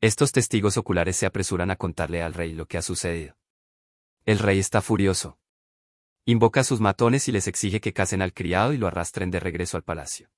Estos 0.00 0.32
testigos 0.32 0.76
oculares 0.76 1.16
se 1.16 1.26
apresuran 1.26 1.70
a 1.70 1.76
contarle 1.76 2.22
al 2.22 2.34
rey 2.34 2.52
lo 2.52 2.66
que 2.66 2.78
ha 2.78 2.82
sucedido. 2.82 3.36
El 4.24 4.38
rey 4.38 4.58
está 4.58 4.82
furioso. 4.82 5.39
Invoca 6.24 6.60
a 6.60 6.64
sus 6.64 6.80
matones 6.80 7.28
y 7.28 7.32
les 7.32 7.46
exige 7.46 7.80
que 7.80 7.92
casen 7.92 8.22
al 8.22 8.32
criado 8.32 8.72
y 8.72 8.76
lo 8.78 8.86
arrastren 8.86 9.30
de 9.30 9.40
regreso 9.40 9.76
al 9.76 9.84
palacio. 9.84 10.30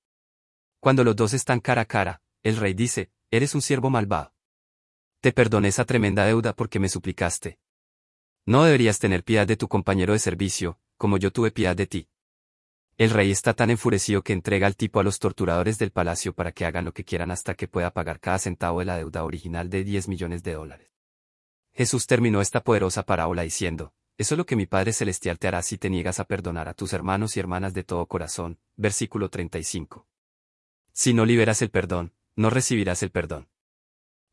Cuando 0.79 1.03
los 1.03 1.15
dos 1.15 1.33
están 1.33 1.59
cara 1.59 1.83
a 1.83 1.85
cara, 1.85 2.21
el 2.41 2.57
rey 2.57 2.73
dice, 2.73 3.11
Eres 3.31 3.55
un 3.55 3.61
siervo 3.61 3.89
malvado. 3.89 4.33
Te 5.19 5.31
perdoné 5.31 5.69
esa 5.69 5.85
tremenda 5.85 6.25
deuda 6.25 6.53
porque 6.53 6.79
me 6.79 6.89
suplicaste. 6.89 7.57
No 8.45 8.63
deberías 8.65 8.99
tener 8.99 9.23
piedad 9.23 9.47
de 9.47 9.57
tu 9.57 9.67
compañero 9.67 10.13
de 10.13 10.19
servicio, 10.19 10.77
como 10.97 11.17
yo 11.17 11.31
tuve 11.31 11.49
piedad 11.49 11.75
de 11.75 11.87
ti. 11.87 12.09
El 12.97 13.09
rey 13.09 13.31
está 13.31 13.53
tan 13.53 13.71
enfurecido 13.71 14.21
que 14.21 14.33
entrega 14.33 14.67
al 14.67 14.75
tipo 14.75 14.99
a 14.99 15.03
los 15.03 15.17
torturadores 15.17 15.79
del 15.79 15.91
palacio 15.91 16.33
para 16.33 16.51
que 16.51 16.65
hagan 16.65 16.85
lo 16.85 16.93
que 16.93 17.03
quieran 17.03 17.31
hasta 17.31 17.55
que 17.55 17.67
pueda 17.67 17.91
pagar 17.91 18.19
cada 18.19 18.37
centavo 18.37 18.79
de 18.79 18.85
la 18.85 18.97
deuda 18.97 19.23
original 19.23 19.69
de 19.69 19.83
10 19.83 20.09
millones 20.09 20.43
de 20.43 20.53
dólares. 20.53 20.91
Jesús 21.73 22.05
terminó 22.05 22.39
esta 22.39 22.63
poderosa 22.63 23.03
parábola 23.03 23.41
diciendo, 23.41 23.93
Eso 24.17 24.35
es 24.35 24.37
lo 24.37 24.45
que 24.45 24.55
mi 24.55 24.67
Padre 24.67 24.93
Celestial 24.93 25.39
te 25.39 25.47
hará 25.47 25.61
si 25.63 25.77
te 25.77 25.89
niegas 25.89 26.19
a 26.19 26.25
perdonar 26.25 26.69
a 26.69 26.73
tus 26.73 26.93
hermanos 26.93 27.35
y 27.35 27.39
hermanas 27.39 27.73
de 27.73 27.83
todo 27.83 28.05
corazón. 28.05 28.59
Versículo 28.75 29.29
35. 29.29 30.07
Si 30.91 31.13
no 31.13 31.25
liberas 31.25 31.61
el 31.63 31.71
perdón, 31.71 32.13
no 32.35 32.51
recibirás 32.51 33.01
el 33.01 33.09
perdón. 33.09 33.49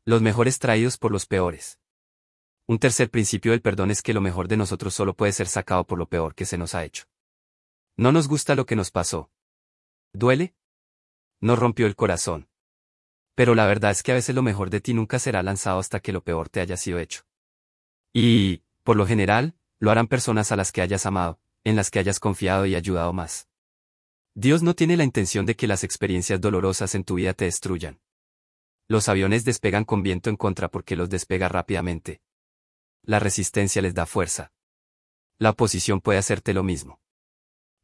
Los 0.05 0.21
mejores 0.21 0.59
traídos 0.59 0.97
por 0.97 1.11
los 1.11 1.25
peores. 1.25 1.79
Un 2.67 2.77
tercer 2.77 3.09
principio 3.09 3.51
del 3.51 3.61
perdón 3.61 3.89
es 3.89 4.03
que 4.03 4.13
lo 4.13 4.21
mejor 4.21 4.47
de 4.47 4.57
nosotros 4.57 4.93
solo 4.93 5.15
puede 5.15 5.31
ser 5.31 5.47
sacado 5.47 5.85
por 5.85 5.97
lo 5.97 6.07
peor 6.07 6.35
que 6.35 6.45
se 6.45 6.57
nos 6.57 6.75
ha 6.75 6.85
hecho. 6.85 7.05
No 7.97 8.11
nos 8.11 8.27
gusta 8.27 8.55
lo 8.55 8.65
que 8.65 8.75
nos 8.75 8.91
pasó. 8.91 9.31
¿Duele? 10.13 10.55
Nos 11.39 11.57
rompió 11.57 11.87
el 11.87 11.95
corazón. 11.95 12.49
Pero 13.33 13.55
la 13.55 13.65
verdad 13.65 13.91
es 13.91 14.03
que 14.03 14.11
a 14.11 14.15
veces 14.15 14.35
lo 14.35 14.43
mejor 14.43 14.69
de 14.69 14.81
ti 14.81 14.93
nunca 14.93 15.17
será 15.17 15.41
lanzado 15.41 15.79
hasta 15.79 15.99
que 15.99 16.13
lo 16.13 16.23
peor 16.23 16.49
te 16.49 16.61
haya 16.61 16.77
sido 16.77 16.99
hecho. 16.99 17.23
Y, 18.13 18.63
por 18.83 18.97
lo 18.97 19.07
general, 19.07 19.55
lo 19.81 19.89
harán 19.89 20.07
personas 20.07 20.51
a 20.51 20.55
las 20.55 20.71
que 20.71 20.81
hayas 20.81 21.07
amado, 21.07 21.39
en 21.63 21.75
las 21.75 21.89
que 21.89 21.97
hayas 21.97 22.19
confiado 22.19 22.67
y 22.67 22.75
ayudado 22.75 23.11
más. 23.13 23.49
Dios 24.35 24.61
no 24.61 24.75
tiene 24.75 24.95
la 24.95 25.03
intención 25.03 25.47
de 25.47 25.55
que 25.55 25.67
las 25.67 25.83
experiencias 25.83 26.39
dolorosas 26.39 26.93
en 26.93 27.03
tu 27.03 27.15
vida 27.15 27.33
te 27.33 27.45
destruyan. 27.45 27.99
Los 28.87 29.09
aviones 29.09 29.43
despegan 29.43 29.83
con 29.83 30.03
viento 30.03 30.29
en 30.29 30.37
contra 30.37 30.69
porque 30.69 30.95
los 30.95 31.09
despega 31.09 31.49
rápidamente. 31.49 32.21
La 33.01 33.19
resistencia 33.19 33.81
les 33.81 33.95
da 33.95 34.05
fuerza. 34.05 34.53
La 35.39 35.49
oposición 35.49 35.99
puede 35.99 36.19
hacerte 36.19 36.53
lo 36.53 36.61
mismo. 36.61 37.01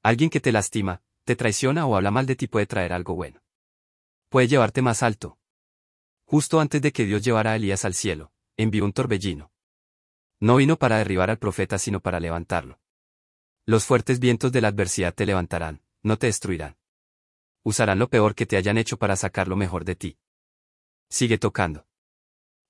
Alguien 0.03 0.29
que 0.29 0.39
te 0.39 0.51
lastima, 0.51 1.01
te 1.23 1.35
traiciona 1.35 1.87
o 1.87 1.95
habla 1.95 2.11
mal 2.11 2.27
de 2.27 2.35
ti 2.35 2.47
puede 2.47 2.67
traer 2.67 2.93
algo 2.93 3.15
bueno. 3.15 3.41
Puede 4.29 4.47
llevarte 4.47 4.83
más 4.83 5.01
alto. 5.01 5.39
Justo 6.25 6.59
antes 6.59 6.79
de 6.79 6.91
que 6.91 7.05
Dios 7.05 7.23
llevara 7.23 7.53
a 7.53 7.55
Elías 7.55 7.85
al 7.85 7.95
cielo, 7.95 8.31
envió 8.55 8.85
un 8.85 8.93
torbellino. 8.93 9.51
No 10.39 10.57
vino 10.57 10.77
para 10.77 10.97
derribar 10.97 11.29
al 11.29 11.39
profeta 11.39 11.77
sino 11.77 11.99
para 11.99 12.19
levantarlo. 12.19 12.79
Los 13.65 13.85
fuertes 13.85 14.19
vientos 14.19 14.51
de 14.51 14.61
la 14.61 14.67
adversidad 14.67 15.13
te 15.13 15.25
levantarán, 15.25 15.81
no 16.03 16.17
te 16.17 16.27
destruirán. 16.27 16.77
Usarán 17.63 17.99
lo 17.99 18.09
peor 18.09 18.35
que 18.35 18.45
te 18.45 18.55
hayan 18.55 18.77
hecho 18.77 18.97
para 18.97 19.15
sacar 19.15 19.47
lo 19.47 19.55
mejor 19.55 19.83
de 19.83 19.95
ti. 19.95 20.17
Sigue 21.09 21.37
tocando. 21.37 21.87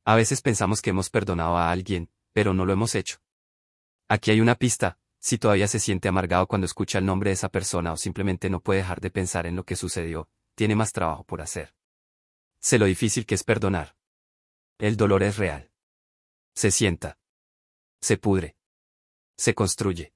A 0.06 0.16
veces 0.16 0.42
pensamos 0.42 0.82
que 0.82 0.92
hemos 0.92 1.10
perdonado 1.10 1.58
a 1.58 1.70
alguien, 1.70 2.10
pero 2.34 2.54
no 2.54 2.66
lo 2.66 2.74
hemos 2.74 2.96
hecho. 2.96 3.18
Aquí 4.08 4.32
hay 4.32 4.40
una 4.40 4.56
pista, 4.56 4.98
si 5.20 5.38
todavía 5.38 5.68
se 5.68 5.80
siente 5.80 6.08
amargado 6.08 6.48
cuando 6.48 6.66
escucha 6.66 7.00
el 7.00 7.06
nombre 7.06 7.32
de 7.32 7.34
esa 7.34 7.50
persona 7.50 7.92
o 7.92 7.98
simplemente 7.98 8.50
no 8.50 8.62
puede 8.62 8.80
dejar 8.80 9.02
de 9.02 9.10
pensar 9.10 9.46
en 9.46 9.58
lo 9.58 9.66
que 9.66 9.76
sucedió, 9.76 10.30
tiene 10.56 10.76
más 10.76 10.94
trabajo 10.94 11.26
por 11.26 11.42
hacer. 11.42 11.76
Sé 12.60 12.80
lo 12.80 12.86
difícil 12.86 13.26
que 13.26 13.36
es 13.36 13.44
perdonar. 13.44 13.98
El 14.80 14.96
dolor 14.96 15.24
es 15.24 15.38
real. 15.38 15.72
Se 16.56 16.72
sienta. 16.72 17.20
Se 18.02 18.18
pudre. 18.18 18.56
Se 19.38 19.54
construye. 19.54 20.14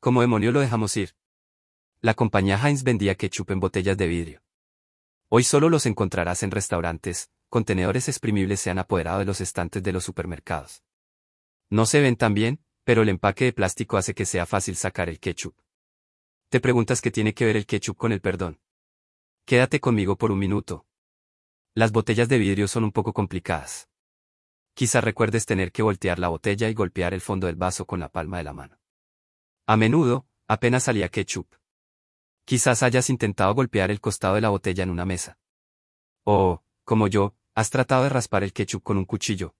Como 0.00 0.20
demonio 0.20 0.52
lo 0.52 0.60
dejamos 0.60 0.96
ir. 0.96 1.14
La 2.00 2.14
compañía 2.14 2.60
Heinz 2.62 2.82
vendía 2.82 3.16
ketchup 3.16 3.50
en 3.50 3.60
botellas 3.60 3.96
de 3.96 4.06
vidrio. 4.06 4.42
Hoy 5.28 5.44
solo 5.44 5.68
los 5.68 5.86
encontrarás 5.86 6.42
en 6.42 6.50
restaurantes, 6.50 7.30
contenedores 7.48 8.08
exprimibles 8.08 8.60
se 8.60 8.70
han 8.70 8.78
apoderado 8.78 9.18
de 9.18 9.24
los 9.24 9.40
estantes 9.40 9.82
de 9.82 9.92
los 9.92 10.04
supermercados. 10.04 10.82
No 11.70 11.86
se 11.86 12.00
ven 12.00 12.16
tan 12.16 12.34
bien, 12.34 12.64
pero 12.84 13.02
el 13.02 13.08
empaque 13.08 13.46
de 13.46 13.52
plástico 13.52 13.96
hace 13.96 14.14
que 14.14 14.24
sea 14.24 14.46
fácil 14.46 14.76
sacar 14.76 15.08
el 15.08 15.20
ketchup. 15.20 15.54
Te 16.48 16.60
preguntas 16.60 17.02
qué 17.02 17.10
tiene 17.10 17.34
que 17.34 17.44
ver 17.44 17.56
el 17.56 17.66
ketchup 17.66 17.96
con 17.96 18.12
el 18.12 18.20
perdón. 18.20 18.60
Quédate 19.44 19.80
conmigo 19.80 20.16
por 20.16 20.30
un 20.30 20.38
minuto. 20.38 20.86
Las 21.74 21.92
botellas 21.92 22.28
de 22.28 22.38
vidrio 22.38 22.68
son 22.68 22.84
un 22.84 22.92
poco 22.92 23.12
complicadas. 23.12 23.87
Quizá 24.78 25.00
recuerdes 25.00 25.44
tener 25.44 25.72
que 25.72 25.82
voltear 25.82 26.20
la 26.20 26.28
botella 26.28 26.68
y 26.68 26.72
golpear 26.72 27.12
el 27.12 27.20
fondo 27.20 27.48
del 27.48 27.56
vaso 27.56 27.84
con 27.84 27.98
la 27.98 28.10
palma 28.10 28.38
de 28.38 28.44
la 28.44 28.52
mano. 28.52 28.78
A 29.66 29.76
menudo, 29.76 30.28
apenas 30.46 30.84
salía 30.84 31.08
ketchup. 31.08 31.52
Quizás 32.44 32.84
hayas 32.84 33.10
intentado 33.10 33.52
golpear 33.56 33.90
el 33.90 34.00
costado 34.00 34.36
de 34.36 34.40
la 34.40 34.50
botella 34.50 34.84
en 34.84 34.90
una 34.90 35.04
mesa. 35.04 35.36
O, 36.22 36.62
como 36.84 37.08
yo, 37.08 37.34
has 37.56 37.70
tratado 37.70 38.04
de 38.04 38.10
raspar 38.10 38.44
el 38.44 38.52
ketchup 38.52 38.84
con 38.84 38.98
un 38.98 39.04
cuchillo. 39.04 39.56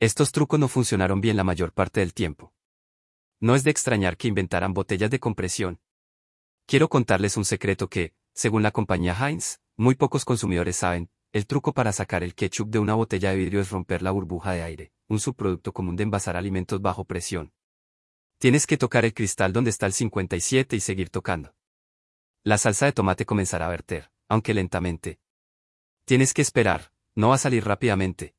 Estos 0.00 0.32
trucos 0.32 0.58
no 0.58 0.66
funcionaron 0.66 1.20
bien 1.20 1.36
la 1.36 1.44
mayor 1.44 1.72
parte 1.72 2.00
del 2.00 2.12
tiempo. 2.12 2.52
No 3.38 3.54
es 3.54 3.62
de 3.62 3.70
extrañar 3.70 4.16
que 4.16 4.26
inventaran 4.26 4.74
botellas 4.74 5.12
de 5.12 5.20
compresión. 5.20 5.80
Quiero 6.66 6.88
contarles 6.88 7.36
un 7.36 7.44
secreto 7.44 7.88
que, 7.88 8.16
según 8.32 8.64
la 8.64 8.72
compañía 8.72 9.16
Heinz, 9.16 9.60
muy 9.76 9.94
pocos 9.94 10.24
consumidores 10.24 10.74
saben, 10.74 11.08
el 11.34 11.48
truco 11.48 11.74
para 11.74 11.90
sacar 11.90 12.22
el 12.22 12.36
ketchup 12.36 12.70
de 12.70 12.78
una 12.78 12.94
botella 12.94 13.30
de 13.30 13.36
vidrio 13.36 13.60
es 13.60 13.68
romper 13.68 14.02
la 14.02 14.12
burbuja 14.12 14.52
de 14.52 14.62
aire, 14.62 14.92
un 15.08 15.18
subproducto 15.18 15.72
común 15.72 15.96
de 15.96 16.04
envasar 16.04 16.36
alimentos 16.36 16.80
bajo 16.80 17.06
presión. 17.06 17.52
Tienes 18.38 18.68
que 18.68 18.76
tocar 18.76 19.04
el 19.04 19.14
cristal 19.14 19.52
donde 19.52 19.70
está 19.70 19.86
el 19.86 19.94
57 19.94 20.76
y 20.76 20.80
seguir 20.80 21.10
tocando. 21.10 21.52
La 22.44 22.56
salsa 22.56 22.86
de 22.86 22.92
tomate 22.92 23.26
comenzará 23.26 23.66
a 23.66 23.70
verter, 23.70 24.12
aunque 24.28 24.54
lentamente. 24.54 25.18
Tienes 26.04 26.34
que 26.34 26.42
esperar, 26.42 26.92
no 27.16 27.30
va 27.30 27.34
a 27.34 27.38
salir 27.38 27.64
rápidamente. 27.64 28.36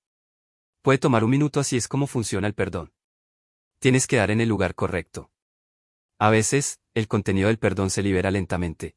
Puede 0.82 0.98
tomar 0.98 1.26
un 1.26 1.32
minuto 1.32 1.60
así 1.60 1.76
es 1.76 1.90
como 1.90 2.08
funciona 2.08 2.48
el 2.48 2.54
perdón. 2.54 2.94
Tienes 3.80 4.08
que 4.08 4.16
dar 4.16 4.32
en 4.32 4.40
el 4.40 4.48
lugar 4.48 4.74
correcto. 4.74 5.32
A 6.18 6.30
veces, 6.30 6.80
el 6.94 7.10
contenido 7.10 7.50
del 7.50 7.60
perdón 7.60 7.90
se 7.90 8.04
libera 8.04 8.32
lentamente. 8.32 8.96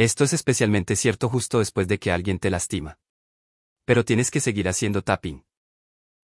Esto 0.00 0.24
es 0.24 0.32
especialmente 0.32 0.96
cierto 0.96 1.28
justo 1.28 1.58
después 1.58 1.86
de 1.86 1.98
que 1.98 2.10
alguien 2.10 2.38
te 2.38 2.48
lastima. 2.48 2.98
Pero 3.84 4.02
tienes 4.02 4.30
que 4.30 4.40
seguir 4.40 4.66
haciendo 4.66 5.02
tapping. 5.02 5.44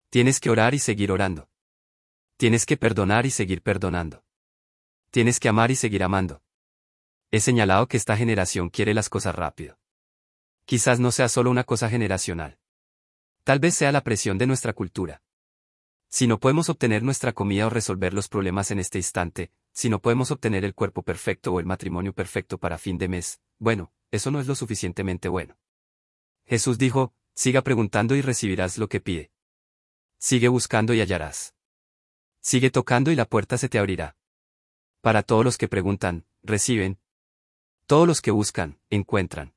Tienes 0.09 0.39
que 0.39 0.49
orar 0.49 0.73
y 0.73 0.79
seguir 0.79 1.11
orando. 1.11 1.47
Tienes 2.37 2.65
que 2.65 2.75
perdonar 2.75 3.27
y 3.27 3.29
seguir 3.29 3.61
perdonando. 3.61 4.25
Tienes 5.11 5.39
que 5.39 5.47
amar 5.47 5.69
y 5.69 5.75
seguir 5.75 6.01
amando. 6.01 6.41
He 7.29 7.39
señalado 7.39 7.87
que 7.87 7.97
esta 7.97 8.17
generación 8.17 8.71
quiere 8.71 8.95
las 8.95 9.09
cosas 9.09 9.35
rápido. 9.35 9.77
Quizás 10.65 10.99
no 10.99 11.11
sea 11.11 11.29
solo 11.29 11.51
una 11.51 11.63
cosa 11.63 11.87
generacional. 11.87 12.57
Tal 13.43 13.59
vez 13.59 13.75
sea 13.75 13.91
la 13.91 14.01
presión 14.01 14.39
de 14.39 14.47
nuestra 14.47 14.73
cultura. 14.73 15.21
Si 16.09 16.25
no 16.25 16.39
podemos 16.39 16.67
obtener 16.69 17.03
nuestra 17.03 17.31
comida 17.31 17.67
o 17.67 17.69
resolver 17.69 18.15
los 18.15 18.27
problemas 18.27 18.71
en 18.71 18.79
este 18.79 18.97
instante, 18.97 19.51
si 19.77 19.89
no 19.89 20.01
podemos 20.01 20.31
obtener 20.31 20.65
el 20.65 20.73
cuerpo 20.73 21.03
perfecto 21.03 21.53
o 21.53 21.59
el 21.59 21.67
matrimonio 21.67 22.11
perfecto 22.11 22.57
para 22.57 22.79
fin 22.79 22.97
de 22.97 23.07
mes, 23.07 23.39
bueno, 23.59 23.93
eso 24.09 24.31
no 24.31 24.39
es 24.39 24.47
lo 24.47 24.55
suficientemente 24.55 25.29
bueno. 25.29 25.55
Jesús 26.47 26.79
dijo, 26.79 27.13
siga 27.35 27.61
preguntando 27.61 28.15
y 28.15 28.23
recibirás 28.23 28.79
lo 28.79 28.89
que 28.89 29.01
pide. 29.01 29.31
Sigue 30.17 30.47
buscando 30.47 30.95
y 30.95 31.01
hallarás. 31.01 31.53
Sigue 32.39 32.71
tocando 32.71 33.11
y 33.11 33.15
la 33.15 33.25
puerta 33.25 33.59
se 33.59 33.69
te 33.69 33.77
abrirá. 33.77 34.17
Para 35.01 35.21
todos 35.21 35.45
los 35.45 35.59
que 35.59 35.67
preguntan, 35.67 36.25
reciben, 36.41 36.99
todos 37.85 38.07
los 38.07 38.23
que 38.23 38.31
buscan, 38.31 38.79
encuentran. 38.89 39.53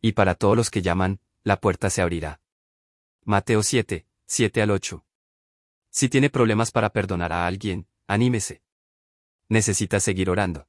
Y 0.00 0.14
para 0.14 0.34
todos 0.34 0.56
los 0.56 0.68
que 0.68 0.82
llaman, 0.82 1.20
la 1.44 1.60
puerta 1.60 1.90
se 1.90 2.02
abrirá. 2.02 2.40
Mateo 3.22 3.62
7, 3.62 4.04
7 4.26 4.62
al 4.62 4.72
8. 4.72 5.06
Si 5.90 6.08
tiene 6.08 6.28
problemas 6.28 6.72
para 6.72 6.90
perdonar 6.90 7.32
a 7.32 7.46
alguien, 7.46 7.86
anímese. 8.08 8.64
Necesita 9.48 9.98
seguir 9.98 10.28
orando. 10.28 10.68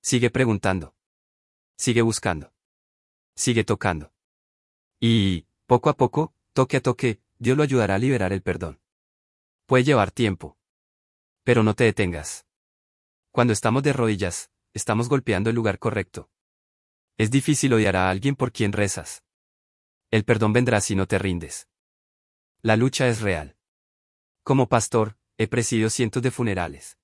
Sigue 0.00 0.30
preguntando. 0.30 0.94
Sigue 1.76 2.00
buscando. 2.00 2.52
Sigue 3.34 3.64
tocando. 3.64 4.12
Y, 4.98 5.46
poco 5.66 5.90
a 5.90 5.96
poco, 5.96 6.34
toque 6.52 6.78
a 6.78 6.80
toque, 6.80 7.20
Dios 7.38 7.56
lo 7.56 7.62
ayudará 7.62 7.96
a 7.96 7.98
liberar 7.98 8.32
el 8.32 8.42
perdón. 8.42 8.80
Puede 9.66 9.84
llevar 9.84 10.10
tiempo. 10.10 10.58
Pero 11.44 11.62
no 11.62 11.74
te 11.74 11.84
detengas. 11.84 12.46
Cuando 13.30 13.52
estamos 13.52 13.82
de 13.82 13.92
rodillas, 13.92 14.50
estamos 14.72 15.08
golpeando 15.08 15.50
el 15.50 15.56
lugar 15.56 15.78
correcto. 15.78 16.30
Es 17.18 17.30
difícil 17.30 17.72
odiar 17.74 17.96
a 17.96 18.10
alguien 18.10 18.34
por 18.34 18.50
quien 18.50 18.72
rezas. 18.72 19.24
El 20.10 20.24
perdón 20.24 20.52
vendrá 20.52 20.80
si 20.80 20.94
no 20.94 21.06
te 21.06 21.18
rindes. 21.18 21.68
La 22.62 22.76
lucha 22.76 23.08
es 23.08 23.20
real. 23.20 23.56
Como 24.42 24.68
pastor, 24.68 25.18
he 25.36 25.48
presidido 25.48 25.90
cientos 25.90 26.22
de 26.22 26.30
funerales. 26.30 26.99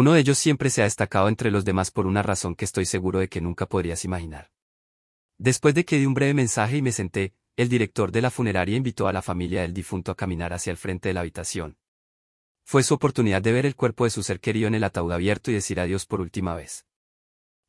Uno 0.00 0.12
de 0.12 0.20
ellos 0.20 0.38
siempre 0.38 0.70
se 0.70 0.80
ha 0.80 0.84
destacado 0.84 1.26
entre 1.26 1.50
los 1.50 1.64
demás 1.64 1.90
por 1.90 2.06
una 2.06 2.22
razón 2.22 2.54
que 2.54 2.64
estoy 2.64 2.86
seguro 2.86 3.18
de 3.18 3.28
que 3.28 3.40
nunca 3.40 3.66
podrías 3.66 4.04
imaginar. 4.04 4.52
Después 5.38 5.74
de 5.74 5.84
que 5.84 5.98
di 5.98 6.06
un 6.06 6.14
breve 6.14 6.34
mensaje 6.34 6.76
y 6.76 6.82
me 6.82 6.92
senté, 6.92 7.34
el 7.56 7.68
director 7.68 8.12
de 8.12 8.22
la 8.22 8.30
funeraria 8.30 8.76
invitó 8.76 9.08
a 9.08 9.12
la 9.12 9.22
familia 9.22 9.62
del 9.62 9.74
difunto 9.74 10.12
a 10.12 10.14
caminar 10.14 10.52
hacia 10.52 10.70
el 10.70 10.76
frente 10.76 11.08
de 11.08 11.14
la 11.14 11.22
habitación. 11.22 11.78
Fue 12.62 12.84
su 12.84 12.94
oportunidad 12.94 13.42
de 13.42 13.50
ver 13.50 13.66
el 13.66 13.74
cuerpo 13.74 14.04
de 14.04 14.10
su 14.10 14.22
ser 14.22 14.38
querido 14.38 14.68
en 14.68 14.76
el 14.76 14.84
ataúd 14.84 15.10
abierto 15.10 15.50
y 15.50 15.54
decir 15.54 15.80
adiós 15.80 16.06
por 16.06 16.20
última 16.20 16.54
vez. 16.54 16.86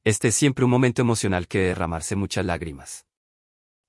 Este 0.03 0.27
es 0.27 0.35
siempre 0.35 0.65
un 0.65 0.69
momento 0.69 1.01
emocional 1.01 1.47
que 1.47 1.57
debe 1.57 1.69
derramarse 1.69 2.15
muchas 2.15 2.45
lágrimas. 2.45 3.07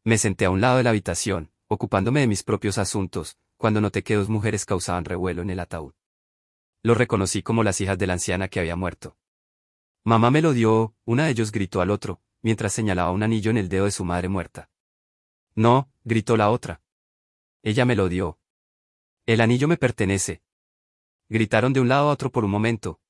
Me 0.02 0.16
senté 0.16 0.46
a 0.46 0.50
un 0.50 0.62
lado 0.62 0.78
de 0.78 0.84
la 0.84 0.90
habitación, 0.90 1.52
ocupándome 1.68 2.20
de 2.20 2.26
mis 2.26 2.42
propios 2.42 2.78
asuntos, 2.78 3.36
cuando 3.58 3.82
noté 3.82 4.02
que 4.02 4.14
dos 4.14 4.30
mujeres 4.30 4.64
causaban 4.64 5.04
revuelo 5.04 5.42
en 5.42 5.50
el 5.50 5.60
ataúd. 5.60 5.92
Lo 6.82 6.94
reconocí 6.94 7.42
como 7.42 7.62
las 7.62 7.80
hijas 7.80 7.98
de 7.98 8.06
la 8.06 8.14
anciana 8.14 8.48
que 8.48 8.60
había 8.60 8.76
muerto. 8.76 9.16
Mamá 10.04 10.30
me 10.30 10.40
lo 10.40 10.52
dio, 10.52 10.94
una 11.04 11.26
de 11.26 11.32
ellos 11.32 11.52
gritó 11.52 11.82
al 11.82 11.90
otro, 11.90 12.22
mientras 12.40 12.72
señalaba 12.72 13.10
un 13.10 13.22
anillo 13.22 13.50
en 13.50 13.58
el 13.58 13.68
dedo 13.68 13.84
de 13.84 13.90
su 13.90 14.04
madre 14.04 14.28
muerta. 14.28 14.70
No, 15.54 15.90
gritó 16.04 16.36
la 16.36 16.50
otra. 16.50 16.80
Ella 17.62 17.84
me 17.84 17.96
lo 17.96 18.08
dio. 18.08 18.38
El 19.26 19.42
anillo 19.42 19.68
me 19.68 19.76
pertenece. 19.76 20.42
Gritaron 21.28 21.72
de 21.74 21.80
un 21.80 21.88
lado 21.88 22.08
a 22.08 22.12
otro 22.12 22.32
por 22.32 22.44
un 22.44 22.50
momento. 22.50 23.00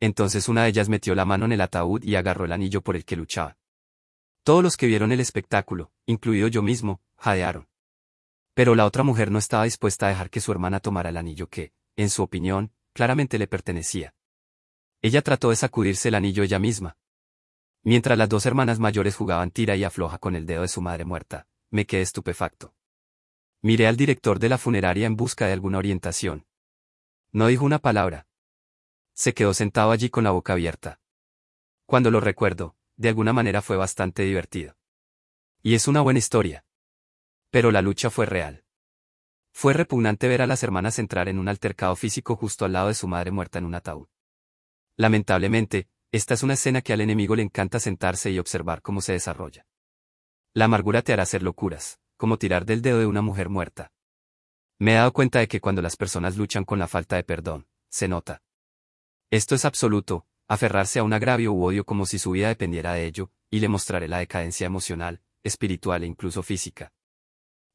Entonces 0.00 0.48
una 0.48 0.64
de 0.64 0.68
ellas 0.68 0.88
metió 0.88 1.14
la 1.14 1.24
mano 1.24 1.46
en 1.46 1.52
el 1.52 1.60
ataúd 1.62 2.02
y 2.02 2.16
agarró 2.16 2.44
el 2.44 2.52
anillo 2.52 2.82
por 2.82 2.94
el 2.94 3.04
que 3.04 3.16
luchaba. 3.16 3.56
Todos 4.42 4.62
los 4.62 4.76
que 4.76 4.86
vieron 4.86 5.12
el 5.12 5.20
espectáculo, 5.20 5.92
incluido 6.04 6.48
yo 6.48 6.60
mismo, 6.60 7.00
jadearon. 7.16 7.68
Pero 8.54 8.74
la 8.74 8.84
otra 8.84 9.02
mujer 9.02 9.30
no 9.30 9.38
estaba 9.38 9.64
dispuesta 9.64 10.06
a 10.06 10.08
dejar 10.10 10.28
que 10.28 10.40
su 10.40 10.52
hermana 10.52 10.80
tomara 10.80 11.08
el 11.08 11.16
anillo 11.16 11.48
que, 11.48 11.72
en 11.96 12.10
su 12.10 12.22
opinión, 12.22 12.72
claramente 12.92 13.38
le 13.38 13.46
pertenecía. 13.46 14.14
Ella 15.00 15.22
trató 15.22 15.50
de 15.50 15.56
sacudirse 15.56 16.08
el 16.08 16.14
anillo 16.14 16.42
ella 16.42 16.58
misma. 16.58 16.96
Mientras 17.82 18.16
las 18.16 18.28
dos 18.28 18.46
hermanas 18.46 18.78
mayores 18.78 19.16
jugaban 19.16 19.50
tira 19.50 19.74
y 19.74 19.84
afloja 19.84 20.18
con 20.18 20.36
el 20.36 20.46
dedo 20.46 20.62
de 20.62 20.68
su 20.68 20.80
madre 20.80 21.04
muerta, 21.04 21.48
me 21.70 21.86
quedé 21.86 22.02
estupefacto. 22.02 22.74
Miré 23.60 23.86
al 23.86 23.96
director 23.96 24.38
de 24.38 24.48
la 24.48 24.58
funeraria 24.58 25.06
en 25.06 25.16
busca 25.16 25.46
de 25.46 25.52
alguna 25.52 25.78
orientación. 25.78 26.46
No 27.32 27.46
dijo 27.46 27.64
una 27.64 27.78
palabra. 27.78 28.26
Se 29.14 29.34
quedó 29.34 29.54
sentado 29.54 29.90
allí 29.90 30.10
con 30.10 30.24
la 30.24 30.30
boca 30.30 30.52
abierta. 30.52 31.00
Cuando 31.86 32.10
lo 32.10 32.20
recuerdo, 32.20 32.76
de 32.96 33.08
alguna 33.08 33.32
manera 33.32 33.62
fue 33.62 33.76
bastante 33.76 34.22
divertido. 34.22 34.76
Y 35.62 35.74
es 35.74 35.88
una 35.88 36.00
buena 36.00 36.18
historia. 36.18 36.64
Pero 37.50 37.70
la 37.70 37.82
lucha 37.82 38.10
fue 38.10 38.26
real. 38.26 38.61
Fue 39.52 39.74
repugnante 39.74 40.28
ver 40.28 40.42
a 40.42 40.46
las 40.46 40.62
hermanas 40.62 40.98
entrar 40.98 41.28
en 41.28 41.38
un 41.38 41.48
altercado 41.48 41.94
físico 41.94 42.34
justo 42.36 42.64
al 42.64 42.72
lado 42.72 42.88
de 42.88 42.94
su 42.94 43.06
madre 43.06 43.30
muerta 43.30 43.58
en 43.58 43.66
un 43.66 43.74
ataúd. 43.74 44.08
Lamentablemente, 44.96 45.88
esta 46.10 46.34
es 46.34 46.42
una 46.42 46.54
escena 46.54 46.82
que 46.82 46.92
al 46.92 47.00
enemigo 47.00 47.36
le 47.36 47.42
encanta 47.42 47.78
sentarse 47.78 48.30
y 48.30 48.38
observar 48.38 48.82
cómo 48.82 49.00
se 49.00 49.12
desarrolla. 49.12 49.66
La 50.54 50.66
amargura 50.66 51.02
te 51.02 51.12
hará 51.12 51.22
hacer 51.22 51.42
locuras, 51.42 52.00
como 52.16 52.38
tirar 52.38 52.66
del 52.66 52.82
dedo 52.82 52.98
de 52.98 53.06
una 53.06 53.22
mujer 53.22 53.48
muerta. 53.48 53.92
Me 54.78 54.92
he 54.92 54.96
dado 54.96 55.12
cuenta 55.12 55.38
de 55.38 55.48
que 55.48 55.60
cuando 55.60 55.80
las 55.80 55.96
personas 55.96 56.36
luchan 56.36 56.64
con 56.64 56.78
la 56.78 56.88
falta 56.88 57.16
de 57.16 57.24
perdón, 57.24 57.66
se 57.88 58.08
nota. 58.08 58.42
Esto 59.30 59.54
es 59.54 59.64
absoluto, 59.64 60.26
aferrarse 60.48 60.98
a 60.98 61.04
un 61.04 61.12
agravio 61.12 61.52
u 61.52 61.64
odio 61.64 61.84
como 61.84 62.04
si 62.04 62.18
su 62.18 62.32
vida 62.32 62.48
dependiera 62.48 62.92
de 62.92 63.06
ello, 63.06 63.30
y 63.50 63.60
le 63.60 63.68
mostraré 63.68 64.08
la 64.08 64.18
decadencia 64.18 64.66
emocional, 64.66 65.22
espiritual 65.42 66.02
e 66.02 66.06
incluso 66.06 66.42
física. 66.42 66.92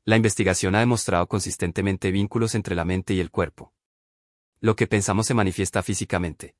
La 0.08 0.16
investigación 0.16 0.74
ha 0.76 0.80
demostrado 0.80 1.28
consistentemente 1.28 2.12
vínculos 2.12 2.56
entre 2.56 2.76
la 2.76 2.86
mente 2.86 3.14
y 3.14 3.20
el 3.20 3.30
cuerpo. 3.30 3.74
Lo 4.62 4.78
que 4.78 4.88
pensamos 4.88 5.28
se 5.28 5.34
manifiesta 5.34 5.84
físicamente. 5.84 6.56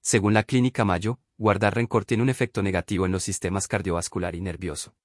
Según 0.00 0.34
la 0.34 0.42
clínica 0.42 0.84
Mayo, 0.84 1.20
guardar 1.38 1.76
rencor 1.76 2.04
tiene 2.04 2.24
un 2.24 2.28
efecto 2.28 2.64
negativo 2.64 3.06
en 3.06 3.12
los 3.12 3.22
sistemas 3.22 3.68
cardiovascular 3.68 4.34
y 4.34 4.40
nervioso. 4.40 4.96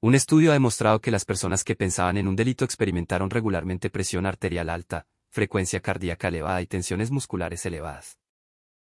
Un 0.00 0.14
estudio 0.14 0.50
ha 0.50 0.52
demostrado 0.52 1.00
que 1.00 1.10
las 1.10 1.24
personas 1.24 1.64
que 1.64 1.74
pensaban 1.74 2.18
en 2.18 2.28
un 2.28 2.36
delito 2.36 2.66
experimentaron 2.66 3.30
regularmente 3.30 3.88
presión 3.88 4.26
arterial 4.26 4.68
alta, 4.68 5.06
frecuencia 5.30 5.80
cardíaca 5.80 6.28
elevada 6.28 6.60
y 6.60 6.66
tensiones 6.66 7.10
musculares 7.10 7.64
elevadas. 7.64 8.18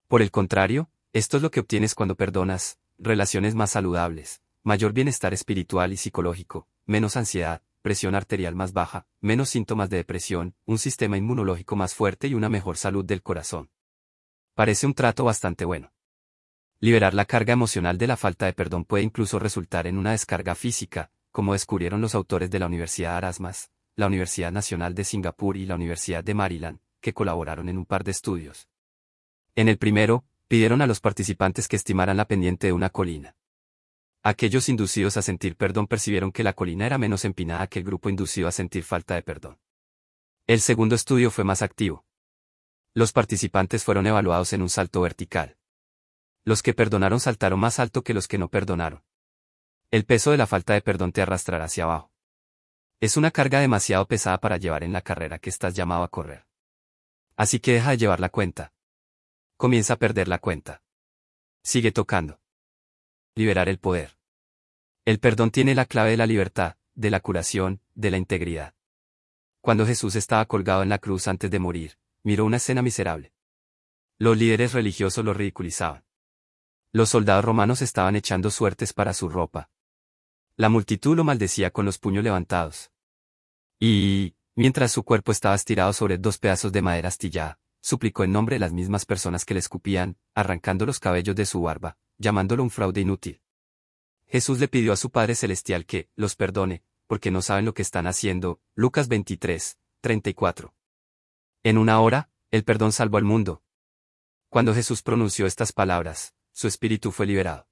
Por 0.09 0.21
el 0.21 0.31
contrario, 0.31 0.91
esto 1.15 1.39
es 1.39 1.43
lo 1.43 1.51
que 1.51 1.61
obtienes 1.61 1.95
cuando 1.95 2.17
perdonas, 2.17 2.79
relaciones 2.99 3.55
más 3.55 3.71
saludables, 3.71 4.43
mayor 4.63 4.93
bienestar 4.93 5.33
espiritual 5.33 5.95
y 5.95 5.97
psicológico, 5.97 6.69
menos 6.85 7.17
ansiedad, 7.17 7.63
presión 7.83 8.15
arterial 8.15 8.55
más 8.55 8.73
baja, 8.73 9.07
menos 9.21 9.51
síntomas 9.51 9.91
de 9.91 9.99
depresión, 9.99 10.55
un 10.65 10.79
sistema 10.79 11.17
inmunológico 11.17 11.77
más 11.77 11.95
fuerte 11.95 12.29
y 12.29 12.35
una 12.35 12.49
mejor 12.49 12.77
salud 12.77 13.05
del 13.05 13.23
corazón. 13.23 13.71
Parece 14.55 14.87
un 14.87 14.95
trato 14.95 15.25
bastante 15.25 15.65
bueno. 15.65 15.93
Liberar 16.81 17.15
la 17.15 17.25
carga 17.25 17.53
emocional 17.53 17.99
de 17.99 18.07
la 18.07 18.17
falta 18.17 18.47
de 18.47 18.53
perdón 18.53 18.85
puede 18.85 19.05
incluso 19.05 19.39
resultar 19.39 19.87
en 19.87 19.99
una 19.99 20.13
descarga 20.13 20.55
física, 20.55 21.11
como 21.33 21.53
descubrieron 21.53 22.01
los 22.01 22.15
autores 22.15 22.51
de 22.51 22.59
la 22.59 22.67
Universidad 22.67 23.17
Arasmas, 23.17 23.71
la 23.97 24.07
Universidad 24.07 24.53
Nacional 24.53 24.95
de 24.95 25.05
Singapur 25.05 25.57
y 25.57 25.67
la 25.67 25.75
Universidad 25.75 26.23
de 26.23 26.35
Maryland, 26.35 26.81
que 27.01 27.13
colaboraron 27.13 27.69
en 27.69 27.79
un 27.79 27.87
par 27.87 28.05
de 28.05 28.13
estudios. 28.13 28.69
En 29.57 29.69
el 29.69 29.79
primero, 29.79 30.25
pidieron 30.47 30.83
a 30.83 30.87
los 30.87 31.01
participantes 31.01 31.67
que 31.67 31.77
estimaran 31.77 32.17
la 32.17 32.27
pendiente 32.27 32.69
de 32.69 32.73
una 32.73 32.91
colina. 32.91 33.35
Aquellos 34.23 34.69
inducidos 34.69 35.17
a 35.17 35.23
sentir 35.23 35.57
perdón 35.57 35.87
percibieron 35.87 36.33
que 36.33 36.43
la 36.43 36.53
colina 36.53 36.87
era 36.87 36.99
menos 36.99 37.25
empinada 37.25 37.67
que 37.69 37.79
el 37.79 37.85
grupo 37.85 38.09
inducido 38.09 38.49
a 38.49 38.53
sentir 38.53 38.83
falta 38.83 39.15
de 39.15 39.23
perdón. 39.23 39.61
El 40.47 40.61
segundo 40.61 40.95
estudio 40.95 41.31
fue 41.31 41.45
más 41.45 41.63
activo. 41.63 42.05
Los 42.95 43.13
participantes 43.13 43.85
fueron 43.85 44.07
evaluados 44.07 44.53
en 44.53 44.63
un 44.63 44.71
salto 44.71 45.01
vertical. 45.01 45.57
Los 46.45 46.63
que 46.63 46.75
perdonaron 46.75 47.21
saltaron 47.21 47.61
más 47.61 47.79
alto 47.79 48.03
que 48.03 48.15
los 48.15 48.27
que 48.27 48.39
no 48.39 48.49
perdonaron. 48.49 49.05
El 49.91 50.05
peso 50.05 50.33
de 50.33 50.37
la 50.37 50.47
falta 50.47 50.75
de 50.75 50.83
perdón 50.83 51.13
te 51.13 51.23
arrastrará 51.23 51.67
hacia 51.67 51.85
abajo. 51.85 52.13
Es 53.01 53.17
una 53.17 53.31
carga 53.31 53.61
demasiado 53.61 54.07
pesada 54.09 54.39
para 54.39 54.57
llevar 54.57 54.83
en 54.83 54.93
la 54.93 55.03
carrera 55.03 55.39
que 55.39 55.51
estás 55.51 55.75
llamado 55.75 56.03
a 56.03 56.09
correr. 56.09 56.47
Así 57.37 57.61
que 57.61 57.75
deja 57.75 57.91
de 57.91 57.99
llevar 57.99 58.19
la 58.19 58.31
cuenta. 58.31 58.73
Comienza 59.57 59.95
a 59.95 59.99
perder 59.99 60.27
la 60.27 60.39
cuenta. 60.39 60.83
Sigue 61.63 61.93
tocando 61.93 62.41
liberar 63.39 63.69
el 63.69 63.79
poder. 63.79 64.19
El 65.05 65.21
perdón 65.21 65.53
tiene 65.53 65.77
la 65.77 65.87
clave 65.87 66.11
de 66.11 66.17
la 66.17 66.27
libertad, 66.27 66.77
de 66.97 67.11
la 67.11 67.21
curación, 67.21 67.81
de 67.95 68.11
la 68.11 68.17
integridad. 68.17 68.75
Cuando 69.61 69.87
Jesús 69.87 70.17
estaba 70.17 70.45
colgado 70.47 70.83
en 70.83 70.89
la 70.89 70.99
cruz 70.99 71.29
antes 71.29 71.49
de 71.49 71.61
morir, 71.61 71.99
miró 72.25 72.45
una 72.45 72.57
escena 72.57 72.83
miserable. 72.83 73.33
Los 74.19 74.37
líderes 74.37 74.73
religiosos 74.73 75.25
lo 75.25 75.35
ridiculizaban. 75.35 76.05
Los 76.91 77.11
soldados 77.11 77.45
romanos 77.45 77.81
estaban 77.81 78.17
echando 78.17 78.51
suertes 78.51 78.93
para 78.93 79.15
su 79.15 79.29
ropa. 79.29 79.71
La 80.57 80.69
multitud 80.69 81.17
lo 81.17 81.23
maldecía 81.23 81.71
con 81.71 81.85
los 81.85 81.99
puños 81.99 82.25
levantados. 82.25 82.91
Y, 83.79 84.35
mientras 84.57 84.91
su 84.91 85.05
cuerpo 85.05 85.31
estaba 85.31 85.55
estirado 85.55 85.93
sobre 85.93 86.19
dos 86.19 86.39
pedazos 86.39 86.73
de 86.73 86.83
madera 86.83 87.07
astillada, 87.07 87.61
suplicó 87.81 88.25
en 88.25 88.33
nombre 88.33 88.57
de 88.57 88.61
las 88.61 88.73
mismas 88.73 89.07
personas 89.07 89.45
que 89.45 89.55
le 89.55 89.61
escupían, 89.61 90.17
arrancando 90.35 90.87
los 90.87 90.99
cabellos 90.99 91.37
de 91.37 91.47
su 91.47 91.63
barba, 91.63 91.97
llamándolo 92.19 92.63
un 92.63 92.71
fraude 92.71 93.01
inútil. 93.01 93.41
Jesús 94.27 94.59
le 94.59 94.69
pidió 94.69 94.93
a 94.93 94.97
su 94.97 95.11
Padre 95.11 95.35
Celestial 95.35 95.87
que 95.87 96.11
los 96.15 96.37
perdone, 96.37 96.83
porque 97.07 97.31
no 97.31 97.41
saben 97.41 97.65
lo 97.65 97.73
que 97.73 97.83
están 97.83 98.07
haciendo. 98.07 98.61
Lucas 98.75 99.09
23, 99.09 99.79
34. 100.01 100.75
En 101.63 101.79
una 101.79 102.01
hora, 102.01 102.31
el 102.51 102.65
perdón 102.65 102.93
salvó 102.93 103.17
al 103.17 103.25
mundo. 103.25 103.63
Cuando 104.51 104.75
Jesús 104.75 105.03
pronunció 105.03 105.47
estas 105.47 105.73
palabras, 105.73 106.35
su 106.53 106.69
espíritu 106.69 107.11
fue 107.11 107.27
liberado. 107.27 107.69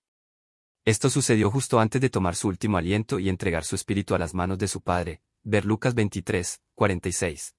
Esto 0.85 1.11
sucedió 1.11 1.51
justo 1.51 1.81
antes 1.81 2.01
de 2.01 2.11
tomar 2.11 2.37
su 2.37 2.49
último 2.49 2.79
aliento 2.79 3.19
y 3.19 3.29
entregar 3.29 3.65
su 3.65 3.75
espíritu 3.75 4.15
a 4.15 4.19
las 4.19 4.35
manos 4.35 4.59
de 4.59 4.69
su 4.69 4.81
Padre, 4.81 5.21
ver 5.43 5.65
Lucas 5.65 5.95
23, 5.95 6.61
46. 6.75 7.55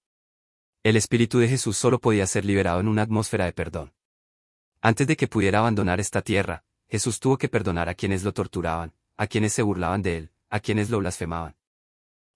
El 0.84 0.96
espíritu 0.96 1.40
de 1.40 1.50
Jesús 1.50 1.76
solo 1.76 2.00
podía 2.00 2.26
ser 2.28 2.46
liberado 2.46 2.80
en 2.80 2.88
una 2.88 3.02
atmósfera 3.02 3.46
de 3.46 3.54
perdón. 3.54 3.94
Antes 4.80 5.08
de 5.08 5.18
que 5.18 5.28
pudiera 5.28 5.60
abandonar 5.60 6.00
esta 6.00 6.22
tierra, 6.22 6.64
Jesús 6.90 7.20
tuvo 7.20 7.38
que 7.38 7.50
perdonar 7.50 7.90
a 7.90 7.96
quienes 7.96 8.24
lo 8.24 8.34
torturaban, 8.34 8.94
a 9.18 9.28
quienes 9.28 9.54
se 9.54 9.62
burlaban 9.62 10.02
de 10.02 10.18
él, 10.18 10.32
a 10.50 10.60
quienes 10.60 10.90
lo 10.90 11.00
blasfemaban. 11.00 11.56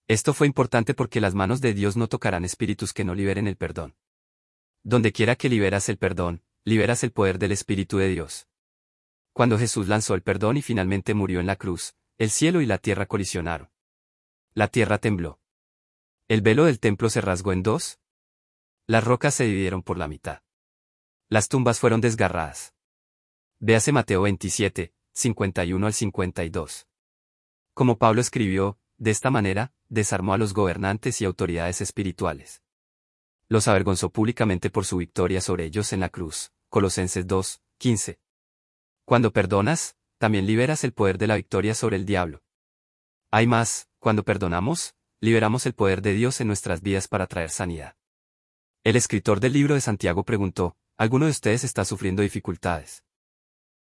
Esto 0.07 0.33
fue 0.33 0.47
importante 0.47 0.93
porque 0.93 1.21
las 1.21 1.35
manos 1.35 1.61
de 1.61 1.73
Dios 1.73 1.95
no 1.95 2.07
tocarán 2.07 2.43
espíritus 2.43 2.91
que 2.91 3.05
no 3.05 3.15
liberen 3.15 3.47
el 3.47 3.55
perdón. 3.55 3.95
Donde 4.83 5.13
quiera 5.13 5.35
que 5.35 5.47
liberas 5.47 5.87
el 5.89 5.97
perdón, 5.97 6.43
liberas 6.65 7.03
el 7.03 7.11
poder 7.11 7.39
del 7.39 7.51
Espíritu 7.51 7.97
de 7.97 8.09
Dios. 8.09 8.47
Cuando 9.31 9.57
Jesús 9.57 9.87
lanzó 9.87 10.15
el 10.15 10.21
perdón 10.21 10.57
y 10.57 10.61
finalmente 10.61 11.13
murió 11.13 11.39
en 11.39 11.45
la 11.45 11.55
cruz, 11.55 11.95
el 12.17 12.29
cielo 12.29 12.61
y 12.61 12.65
la 12.65 12.77
tierra 12.77 13.05
colisionaron. 13.05 13.69
La 14.53 14.67
tierra 14.67 14.97
tembló. 14.97 15.39
El 16.27 16.41
velo 16.41 16.65
del 16.65 16.79
templo 16.79 17.09
se 17.09 17.21
rasgó 17.21 17.53
en 17.53 17.63
dos. 17.63 17.99
Las 18.87 19.03
rocas 19.03 19.35
se 19.35 19.45
dividieron 19.45 19.81
por 19.81 19.97
la 19.97 20.07
mitad. 20.07 20.41
Las 21.29 21.47
tumbas 21.47 21.79
fueron 21.79 22.01
desgarradas. 22.01 22.73
Véase 23.63 23.91
Mateo 23.91 24.23
27, 24.23 24.91
51 25.13 25.85
al 25.85 25.93
52. 25.93 26.87
Como 27.75 27.99
Pablo 27.99 28.19
escribió, 28.19 28.79
de 28.97 29.11
esta 29.11 29.29
manera, 29.29 29.71
desarmó 29.87 30.33
a 30.33 30.39
los 30.39 30.55
gobernantes 30.55 31.21
y 31.21 31.25
autoridades 31.25 31.79
espirituales. 31.79 32.63
Los 33.49 33.67
avergonzó 33.67 34.09
públicamente 34.09 34.71
por 34.71 34.85
su 34.85 34.97
victoria 34.97 35.41
sobre 35.41 35.65
ellos 35.65 35.93
en 35.93 35.99
la 35.99 36.09
cruz. 36.09 36.51
Colosenses 36.69 37.27
2, 37.27 37.61
15. 37.77 38.19
Cuando 39.05 39.31
perdonas, 39.31 39.95
también 40.17 40.47
liberas 40.47 40.83
el 40.83 40.93
poder 40.93 41.19
de 41.19 41.27
la 41.27 41.35
victoria 41.35 41.75
sobre 41.75 41.97
el 41.97 42.05
diablo. 42.07 42.41
Hay 43.29 43.45
más, 43.45 43.89
cuando 43.99 44.23
perdonamos, 44.23 44.95
liberamos 45.19 45.67
el 45.67 45.75
poder 45.75 46.01
de 46.01 46.13
Dios 46.13 46.41
en 46.41 46.47
nuestras 46.47 46.81
vidas 46.81 47.07
para 47.07 47.27
traer 47.27 47.51
sanidad. 47.51 47.95
El 48.83 48.95
escritor 48.95 49.39
del 49.39 49.53
libro 49.53 49.75
de 49.75 49.81
Santiago 49.81 50.23
preguntó, 50.23 50.75
¿alguno 50.97 51.25
de 51.25 51.31
ustedes 51.31 51.63
está 51.63 51.85
sufriendo 51.85 52.23
dificultades? 52.23 53.03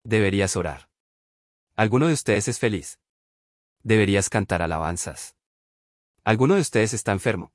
Deberías 0.05 0.57
orar. 0.57 0.89
¿Alguno 1.77 2.07
de 2.07 2.15
ustedes 2.15 2.49
es 2.49 2.59
feliz? 2.59 2.99
Deberías 3.83 4.29
cantar 4.29 4.63
alabanzas. 4.63 5.37
¿Alguno 6.25 6.55
de 6.55 6.61
ustedes 6.61 6.95
está 6.95 7.13
enfermo? 7.13 7.53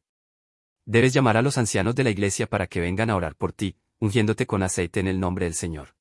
Debes 0.85 1.13
llamar 1.13 1.37
a 1.37 1.41
los 1.41 1.57
ancianos 1.57 1.95
de 1.95 2.03
la 2.03 2.09
iglesia 2.09 2.47
para 2.47 2.67
que 2.67 2.81
vengan 2.81 3.09
a 3.09 3.15
orar 3.15 3.35
por 3.35 3.53
ti, 3.53 3.77
ungiéndote 3.99 4.45
con 4.45 4.63
aceite 4.63 4.99
en 4.99 5.07
el 5.07 5.19
nombre 5.19 5.45
del 5.45 5.53
Señor. 5.53 5.95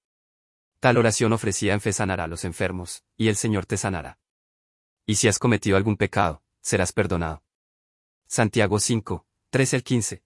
Tal 0.80 0.96
oración 0.96 1.32
ofrecida 1.32 1.74
en 1.74 1.80
fe 1.80 1.92
sanará 1.92 2.24
a 2.24 2.28
los 2.28 2.44
enfermos, 2.44 3.04
y 3.16 3.28
el 3.28 3.36
Señor 3.36 3.66
te 3.66 3.76
sanará. 3.76 4.18
Y 5.06 5.16
si 5.16 5.28
has 5.28 5.38
cometido 5.38 5.76
algún 5.76 5.96
pecado, 5.96 6.42
serás 6.60 6.92
perdonado. 6.92 7.44
Santiago 8.26 8.80
5, 8.80 9.26
13 9.50 9.76
al 9.76 9.82
15. 9.84 10.22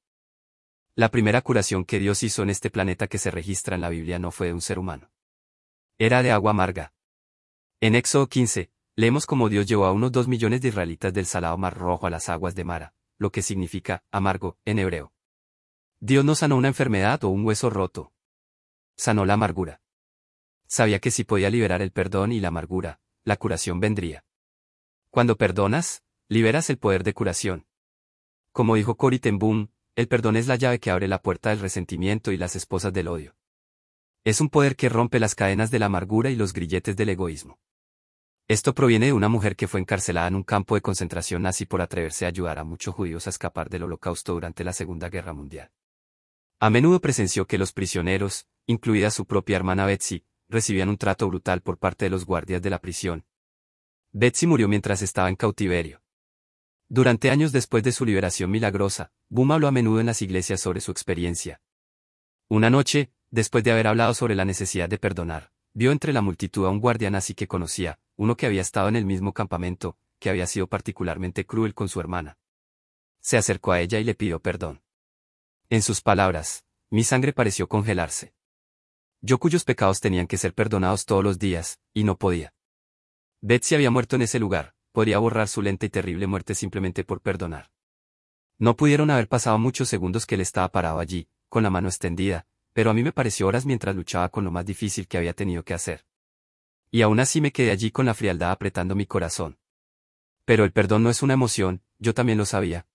La 0.94 1.10
primera 1.10 1.42
curación 1.42 1.84
que 1.84 1.98
Dios 1.98 2.22
hizo 2.22 2.42
en 2.42 2.50
este 2.50 2.70
planeta 2.70 3.06
que 3.06 3.18
se 3.18 3.30
registra 3.30 3.74
en 3.74 3.82
la 3.82 3.90
Biblia 3.90 4.18
no 4.18 4.30
fue 4.30 4.46
de 4.46 4.54
un 4.54 4.62
ser 4.62 4.78
humano. 4.78 5.10
Era 5.98 6.22
de 6.22 6.30
agua 6.30 6.50
amarga. 6.50 6.92
En 7.80 7.94
Éxodo 7.94 8.26
15, 8.26 8.70
leemos 8.96 9.24
cómo 9.24 9.48
Dios 9.48 9.64
llevó 9.66 9.86
a 9.86 9.92
unos 9.92 10.12
dos 10.12 10.28
millones 10.28 10.60
de 10.60 10.68
israelitas 10.68 11.14
del 11.14 11.24
salado 11.24 11.56
mar 11.56 11.74
rojo 11.74 12.06
a 12.06 12.10
las 12.10 12.28
aguas 12.28 12.54
de 12.54 12.64
Mara, 12.64 12.92
lo 13.16 13.30
que 13.32 13.40
significa 13.40 14.04
amargo 14.10 14.58
en 14.66 14.78
hebreo. 14.78 15.14
Dios 15.98 16.22
no 16.22 16.34
sanó 16.34 16.56
una 16.56 16.68
enfermedad 16.68 17.24
o 17.24 17.30
un 17.30 17.46
hueso 17.46 17.70
roto. 17.70 18.12
Sanó 18.94 19.24
la 19.24 19.34
amargura. 19.34 19.80
Sabía 20.66 20.98
que 20.98 21.10
si 21.10 21.24
podía 21.24 21.48
liberar 21.48 21.80
el 21.80 21.92
perdón 21.92 22.30
y 22.30 22.40
la 22.40 22.48
amargura, 22.48 23.00
la 23.24 23.38
curación 23.38 23.80
vendría. 23.80 24.22
Cuando 25.08 25.38
perdonas, 25.38 26.02
liberas 26.28 26.68
el 26.68 26.76
poder 26.76 27.04
de 27.04 27.14
curación. 27.14 27.66
Como 28.52 28.74
dijo 28.74 28.98
Cory 28.98 29.18
ten 29.18 29.38
Boom, 29.38 29.70
el 29.94 30.08
perdón 30.08 30.36
es 30.36 30.46
la 30.46 30.56
llave 30.56 30.78
que 30.78 30.90
abre 30.90 31.08
la 31.08 31.22
puerta 31.22 31.48
del 31.48 31.60
resentimiento 31.60 32.32
y 32.32 32.36
las 32.36 32.54
esposas 32.54 32.92
del 32.92 33.08
odio. 33.08 33.34
Es 34.26 34.40
un 34.40 34.48
poder 34.48 34.74
que 34.74 34.88
rompe 34.88 35.20
las 35.20 35.36
cadenas 35.36 35.70
de 35.70 35.78
la 35.78 35.86
amargura 35.86 36.30
y 36.30 36.34
los 36.34 36.52
grilletes 36.52 36.96
del 36.96 37.10
egoísmo. 37.10 37.60
Esto 38.48 38.74
proviene 38.74 39.06
de 39.06 39.12
una 39.12 39.28
mujer 39.28 39.54
que 39.54 39.68
fue 39.68 39.78
encarcelada 39.78 40.26
en 40.26 40.34
un 40.34 40.42
campo 40.42 40.74
de 40.74 40.80
concentración 40.80 41.42
nazi 41.42 41.64
por 41.64 41.80
atreverse 41.80 42.24
a 42.24 42.28
ayudar 42.30 42.58
a 42.58 42.64
muchos 42.64 42.92
judíos 42.92 43.28
a 43.28 43.30
escapar 43.30 43.70
del 43.70 43.84
holocausto 43.84 44.32
durante 44.32 44.64
la 44.64 44.72
Segunda 44.72 45.10
Guerra 45.10 45.32
Mundial. 45.32 45.70
A 46.58 46.70
menudo 46.70 47.00
presenció 47.00 47.46
que 47.46 47.56
los 47.56 47.72
prisioneros, 47.72 48.48
incluida 48.66 49.12
su 49.12 49.26
propia 49.26 49.54
hermana 49.54 49.86
Betsy, 49.86 50.24
recibían 50.48 50.88
un 50.88 50.98
trato 50.98 51.28
brutal 51.28 51.60
por 51.60 51.78
parte 51.78 52.06
de 52.06 52.10
los 52.10 52.26
guardias 52.26 52.60
de 52.60 52.70
la 52.70 52.80
prisión. 52.80 53.24
Betsy 54.10 54.48
murió 54.48 54.66
mientras 54.66 55.02
estaba 55.02 55.28
en 55.28 55.36
cautiverio. 55.36 56.02
Durante 56.88 57.30
años 57.30 57.52
después 57.52 57.84
de 57.84 57.92
su 57.92 58.04
liberación 58.04 58.50
milagrosa, 58.50 59.12
Boom 59.28 59.52
habló 59.52 59.68
a 59.68 59.70
menudo 59.70 60.00
en 60.00 60.06
las 60.06 60.20
iglesias 60.20 60.60
sobre 60.60 60.80
su 60.80 60.90
experiencia. 60.90 61.60
Una 62.48 62.70
noche, 62.70 63.12
después 63.30 63.64
de 63.64 63.72
haber 63.72 63.86
hablado 63.86 64.14
sobre 64.14 64.34
la 64.34 64.44
necesidad 64.44 64.88
de 64.88 64.98
perdonar, 64.98 65.52
vio 65.72 65.92
entre 65.92 66.12
la 66.12 66.22
multitud 66.22 66.66
a 66.66 66.70
un 66.70 66.80
guardia 66.80 67.10
nazi 67.10 67.34
que 67.34 67.48
conocía, 67.48 67.98
uno 68.16 68.36
que 68.36 68.46
había 68.46 68.62
estado 68.62 68.88
en 68.88 68.96
el 68.96 69.04
mismo 69.04 69.32
campamento, 69.32 69.98
que 70.18 70.30
había 70.30 70.46
sido 70.46 70.66
particularmente 70.66 71.44
cruel 71.44 71.74
con 71.74 71.88
su 71.88 72.00
hermana. 72.00 72.38
Se 73.20 73.36
acercó 73.36 73.72
a 73.72 73.80
ella 73.80 73.98
y 73.98 74.04
le 74.04 74.14
pidió 74.14 74.40
perdón. 74.40 74.82
En 75.68 75.82
sus 75.82 76.00
palabras, 76.00 76.64
mi 76.90 77.04
sangre 77.04 77.32
pareció 77.32 77.68
congelarse. 77.68 78.34
Yo 79.20 79.38
cuyos 79.38 79.64
pecados 79.64 80.00
tenían 80.00 80.26
que 80.26 80.38
ser 80.38 80.54
perdonados 80.54 81.04
todos 81.04 81.24
los 81.24 81.38
días, 81.38 81.80
y 81.92 82.04
no 82.04 82.16
podía. 82.16 82.54
Betsy 83.40 83.74
había 83.74 83.90
muerto 83.90 84.16
en 84.16 84.22
ese 84.22 84.38
lugar, 84.38 84.74
podría 84.92 85.18
borrar 85.18 85.48
su 85.48 85.60
lenta 85.62 85.84
y 85.84 85.90
terrible 85.90 86.26
muerte 86.26 86.54
simplemente 86.54 87.04
por 87.04 87.20
perdonar. 87.20 87.70
No 88.58 88.76
pudieron 88.76 89.10
haber 89.10 89.28
pasado 89.28 89.58
muchos 89.58 89.88
segundos 89.88 90.24
que 90.24 90.36
él 90.36 90.40
estaba 90.40 90.70
parado 90.70 91.00
allí, 91.00 91.28
con 91.48 91.62
la 91.62 91.70
mano 91.70 91.88
extendida, 91.88 92.46
pero 92.76 92.90
a 92.90 92.92
mí 92.92 93.02
me 93.02 93.10
pareció 93.10 93.46
horas 93.46 93.64
mientras 93.64 93.96
luchaba 93.96 94.28
con 94.28 94.44
lo 94.44 94.50
más 94.50 94.66
difícil 94.66 95.08
que 95.08 95.16
había 95.16 95.32
tenido 95.32 95.62
que 95.62 95.72
hacer. 95.72 96.04
Y 96.90 97.00
aún 97.00 97.20
así 97.20 97.40
me 97.40 97.50
quedé 97.50 97.70
allí 97.70 97.90
con 97.90 98.04
la 98.04 98.12
frialdad 98.12 98.50
apretando 98.50 98.94
mi 98.94 99.06
corazón. 99.06 99.58
Pero 100.44 100.62
el 100.62 100.72
perdón 100.72 101.02
no 101.02 101.08
es 101.08 101.22
una 101.22 101.32
emoción, 101.32 101.80
yo 101.98 102.12
también 102.12 102.36
lo 102.36 102.44
sabía. 102.44 102.86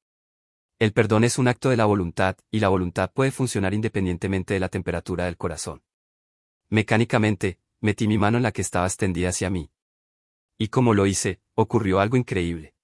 El 0.78 0.94
perdón 0.94 1.24
es 1.24 1.39
un 1.39 1.48
acto 1.48 1.72
de 1.72 1.78
la 1.78 1.86
voluntad, 1.86 2.38
y 2.52 2.60
la 2.60 2.70
voluntad 2.70 3.12
puede 3.12 3.32
funcionar 3.32 3.74
independientemente 3.74 4.54
de 4.54 4.60
la 4.60 4.70
temperatura 4.70 5.26
del 5.26 5.38
corazón. 5.38 5.82
Mecánicamente, 6.70 7.58
metí 7.80 8.08
mi 8.08 8.20
mano 8.20 8.38
en 8.38 8.44
la 8.44 8.52
que 8.52 8.62
estaba 8.62 8.86
extendida 8.86 9.30
hacia 9.30 9.50
mí. 9.50 9.72
Y 10.60 10.67
como 10.67 10.94
lo 10.94 11.08
hice, 11.08 11.41
ocurrió 11.56 12.02
algo 12.02 12.17
increíble. 12.17 12.76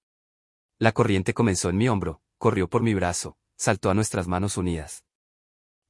La 0.80 0.90
corriente 0.90 1.32
comenzó 1.32 1.70
en 1.70 1.76
mi 1.76 1.88
hombro, 1.88 2.22
corrió 2.38 2.68
por 2.68 2.82
mi 2.82 2.92
brazo, 2.92 3.38
saltó 3.54 3.88
a 3.88 3.94
nuestras 3.94 4.26
manos 4.26 4.56
unidas. 4.56 5.04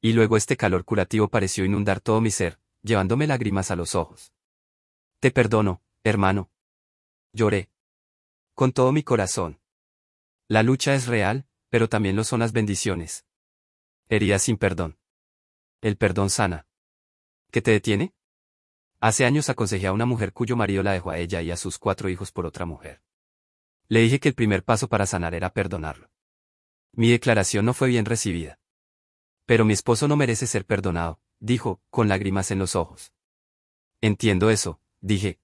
Y 0.01 0.13
luego 0.13 0.37
este 0.37 0.57
calor 0.57 0.85
curativo 0.85 1.29
pareció 1.29 1.65
inundar 1.65 2.01
todo 2.01 2.21
mi 2.21 2.31
ser, 2.31 2.61
llevándome 2.83 3.27
lágrimas 3.27 3.71
a 3.71 3.77
los 3.77 3.95
ojos. 3.95 4.33
Te 5.21 5.31
perdono, 5.31 5.83
hermano. 6.05 6.51
Lloré. 7.33 7.71
Con 8.55 8.73
todo 8.73 8.93
mi 8.93 9.03
corazón. 9.03 9.61
La 10.47 10.63
lucha 10.63 10.95
es 10.95 11.07
real, 11.07 11.47
pero 11.69 11.89
también 11.89 12.17
lo 12.17 12.25
son 12.25 12.41
las 12.41 12.53
bendiciones. 12.53 13.27
Heridas 14.09 14.43
sin 14.43 14.57
perdón. 14.57 14.99
El 15.81 15.97
perdón 15.97 16.31
sana. 16.31 16.67
¿Qué 17.51 17.61
te 17.61 17.73
detiene? 17.73 18.15
Hace 19.01 19.25
años 19.25 19.49
aconsejé 19.49 19.87
a 19.87 19.93
una 19.93 20.07
mujer 20.07 20.33
cuyo 20.33 20.57
marido 20.57 20.83
la 20.83 20.93
dejó 20.93 21.11
a 21.11 21.19
ella 21.19 21.43
y 21.43 21.51
a 21.51 21.57
sus 21.57 21.79
cuatro 21.79 22.09
hijos 22.09 22.33
por 22.33 22.47
otra 22.47 22.65
mujer. 22.67 23.03
Le 23.89 24.01
dije 24.01 24.21
que 24.21 24.29
el 24.29 24.35
primer 24.35 24.65
paso 24.65 24.89
para 24.89 25.07
sanar 25.07 25.35
era 25.35 25.53
perdonarlo. 25.53 26.11
Mi 26.93 27.11
declaración 27.11 27.65
no 27.65 27.75
fue 27.75 27.89
bien 27.89 28.05
recibida. 28.05 28.58
Pero 29.49 29.65
mi 29.65 29.73
esposo 29.73 30.09
no 30.09 30.17
merece 30.19 30.47
ser 30.47 30.67
perdonado, 30.67 31.21
dijo, 31.41 31.81
con 31.89 32.07
lágrimas 32.07 32.51
en 32.51 32.59
los 32.59 32.77
ojos. 32.77 33.15
Entiendo 34.03 34.51
eso, 34.51 34.79
dije. 35.01 35.41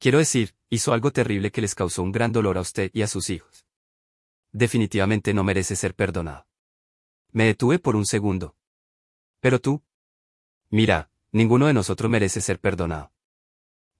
Quiero 0.00 0.18
decir, 0.18 0.56
hizo 0.70 0.92
algo 0.92 1.12
terrible 1.12 1.52
que 1.52 1.60
les 1.60 1.76
causó 1.76 2.02
un 2.02 2.10
gran 2.10 2.32
dolor 2.32 2.58
a 2.58 2.62
usted 2.62 2.90
y 2.92 3.02
a 3.02 3.06
sus 3.06 3.30
hijos. 3.30 3.64
Definitivamente 4.50 5.34
no 5.34 5.44
merece 5.44 5.76
ser 5.76 5.94
perdonado. 5.94 6.48
Me 7.30 7.44
detuve 7.44 7.78
por 7.78 7.94
un 7.94 8.06
segundo. 8.06 8.56
Pero 9.38 9.60
tú. 9.60 9.84
Mira, 10.68 11.12
Ninguno 11.34 11.66
de 11.66 11.72
nosotros 11.72 12.10
merece 12.10 12.42
ser 12.42 12.60
perdonado. 12.60 13.10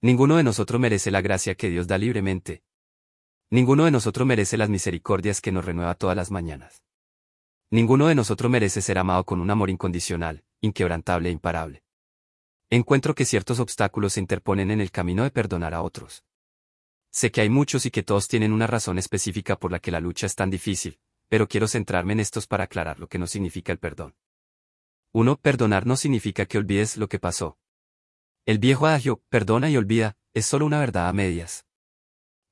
Ninguno 0.01 0.37
de 0.37 0.43
nosotros 0.43 0.79
merece 0.79 1.09
la 1.09 1.21
gracia 1.21 1.55
que 1.55 1.71
Dios 1.71 1.87
da 1.87 1.97
libremente. 1.97 2.61
Ninguno 3.49 3.85
de 3.85 3.91
nosotros 3.91 4.27
merece 4.27 4.55
las 4.55 4.69
misericordias 4.69 5.41
que 5.41 5.51
nos 5.51 5.65
renueva 5.65 5.95
todas 5.95 6.15
las 6.15 6.29
mañanas. 6.29 6.83
Ninguno 7.73 8.05
de 8.05 8.13
nosotros 8.13 8.51
merece 8.51 8.83
ser 8.83 8.99
amado 8.99 9.23
con 9.23 9.41
un 9.41 9.49
amor 9.49 9.71
incondicional, 9.71 10.43
inquebrantable 10.61 11.29
e 11.29 11.31
imparable. 11.31 11.81
Encuentro 12.69 13.15
que 13.15 13.25
ciertos 13.25 13.59
obstáculos 13.59 14.13
se 14.13 14.19
interponen 14.19 14.69
en 14.69 14.79
el 14.79 14.91
camino 14.91 15.23
de 15.23 15.31
perdonar 15.31 15.73
a 15.73 15.81
otros. 15.81 16.23
Sé 17.09 17.31
que 17.31 17.41
hay 17.41 17.49
muchos 17.49 17.87
y 17.87 17.89
que 17.89 18.03
todos 18.03 18.27
tienen 18.27 18.53
una 18.53 18.67
razón 18.67 18.99
específica 18.99 19.57
por 19.57 19.71
la 19.71 19.79
que 19.79 19.89
la 19.89 19.99
lucha 19.99 20.27
es 20.27 20.35
tan 20.35 20.51
difícil, 20.51 20.99
pero 21.29 21.47
quiero 21.47 21.67
centrarme 21.67 22.13
en 22.13 22.19
estos 22.19 22.45
para 22.45 22.65
aclarar 22.65 22.99
lo 22.99 23.07
que 23.07 23.17
no 23.17 23.25
significa 23.25 23.71
el 23.71 23.79
perdón. 23.79 24.13
Uno, 25.11 25.37
perdonar 25.37 25.87
no 25.87 25.95
significa 25.95 26.45
que 26.45 26.59
olvides 26.59 26.95
lo 26.97 27.09
que 27.09 27.17
pasó. 27.17 27.57
El 28.45 28.59
viejo 28.59 28.85
adagio, 28.85 29.23
perdona 29.29 29.71
y 29.71 29.77
olvida, 29.77 30.15
es 30.35 30.45
solo 30.45 30.67
una 30.67 30.79
verdad 30.79 31.09
a 31.09 31.13
medias. 31.13 31.65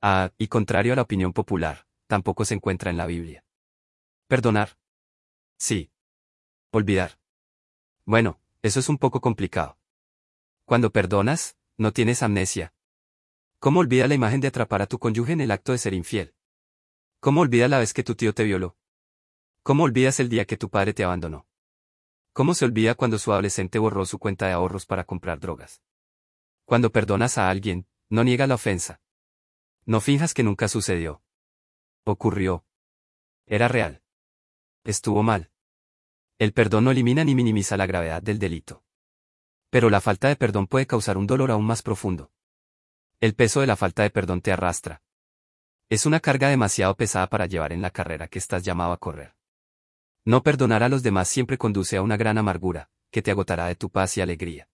Ah, 0.00 0.32
y 0.36 0.48
contrario 0.48 0.94
a 0.94 0.96
la 0.96 1.02
opinión 1.02 1.32
popular, 1.32 1.86
tampoco 2.08 2.44
se 2.44 2.54
encuentra 2.54 2.90
en 2.90 2.96
la 2.96 3.06
Biblia. 3.06 3.44
Perdonar. 4.26 4.81
Sí. 5.62 5.92
Olvidar. 6.72 7.20
Bueno, 8.04 8.40
eso 8.62 8.80
es 8.80 8.88
un 8.88 8.98
poco 8.98 9.20
complicado. 9.20 9.78
Cuando 10.64 10.90
perdonas, 10.90 11.56
no 11.76 11.92
tienes 11.92 12.24
amnesia. 12.24 12.74
¿Cómo 13.60 13.78
olvida 13.78 14.08
la 14.08 14.16
imagen 14.16 14.40
de 14.40 14.48
atrapar 14.48 14.82
a 14.82 14.88
tu 14.88 14.98
cónyuge 14.98 15.34
en 15.34 15.40
el 15.40 15.52
acto 15.52 15.70
de 15.70 15.78
ser 15.78 15.94
infiel? 15.94 16.34
¿Cómo 17.20 17.42
olvidas 17.42 17.70
la 17.70 17.78
vez 17.78 17.94
que 17.94 18.02
tu 18.02 18.16
tío 18.16 18.34
te 18.34 18.42
violó? 18.42 18.76
¿Cómo 19.62 19.84
olvidas 19.84 20.18
el 20.18 20.28
día 20.28 20.46
que 20.46 20.56
tu 20.56 20.68
padre 20.68 20.94
te 20.94 21.04
abandonó? 21.04 21.46
¿Cómo 22.32 22.54
se 22.54 22.64
olvida 22.64 22.96
cuando 22.96 23.20
su 23.20 23.30
adolescente 23.30 23.78
borró 23.78 24.04
su 24.04 24.18
cuenta 24.18 24.48
de 24.48 24.54
ahorros 24.54 24.84
para 24.84 25.04
comprar 25.04 25.38
drogas? 25.38 25.80
Cuando 26.64 26.90
perdonas 26.90 27.38
a 27.38 27.48
alguien, 27.48 27.86
no 28.08 28.24
niega 28.24 28.48
la 28.48 28.56
ofensa. 28.56 29.00
No 29.84 30.00
finjas 30.00 30.34
que 30.34 30.42
nunca 30.42 30.66
sucedió. 30.66 31.22
Ocurrió. 32.02 32.66
Era 33.46 33.68
real. 33.68 34.02
Estuvo 34.82 35.22
mal. 35.22 35.51
El 36.38 36.52
perdón 36.52 36.84
no 36.84 36.90
elimina 36.90 37.24
ni 37.24 37.34
minimiza 37.34 37.76
la 37.76 37.86
gravedad 37.86 38.22
del 38.22 38.38
delito. 38.38 38.82
Pero 39.70 39.90
la 39.90 40.00
falta 40.00 40.28
de 40.28 40.36
perdón 40.36 40.66
puede 40.66 40.86
causar 40.86 41.16
un 41.16 41.26
dolor 41.26 41.50
aún 41.50 41.64
más 41.64 41.82
profundo. 41.82 42.30
El 43.20 43.34
peso 43.34 43.60
de 43.60 43.66
la 43.66 43.76
falta 43.76 44.02
de 44.02 44.10
perdón 44.10 44.40
te 44.40 44.52
arrastra. 44.52 45.02
Es 45.88 46.06
una 46.06 46.20
carga 46.20 46.48
demasiado 46.48 46.96
pesada 46.96 47.26
para 47.28 47.46
llevar 47.46 47.72
en 47.72 47.82
la 47.82 47.90
carrera 47.90 48.28
que 48.28 48.38
estás 48.38 48.64
llamado 48.64 48.92
a 48.92 48.98
correr. 48.98 49.34
No 50.24 50.42
perdonar 50.42 50.82
a 50.82 50.88
los 50.88 51.02
demás 51.02 51.28
siempre 51.28 51.58
conduce 51.58 51.96
a 51.96 52.02
una 52.02 52.16
gran 52.16 52.38
amargura, 52.38 52.90
que 53.10 53.22
te 53.22 53.30
agotará 53.30 53.66
de 53.66 53.76
tu 53.76 53.90
paz 53.90 54.16
y 54.16 54.20
alegría. 54.20 54.68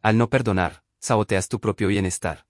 Al 0.00 0.16
no 0.16 0.30
perdonar, 0.30 0.84
saboteas 1.00 1.48
tu 1.48 1.60
propio 1.60 1.88
bienestar. 1.88 2.46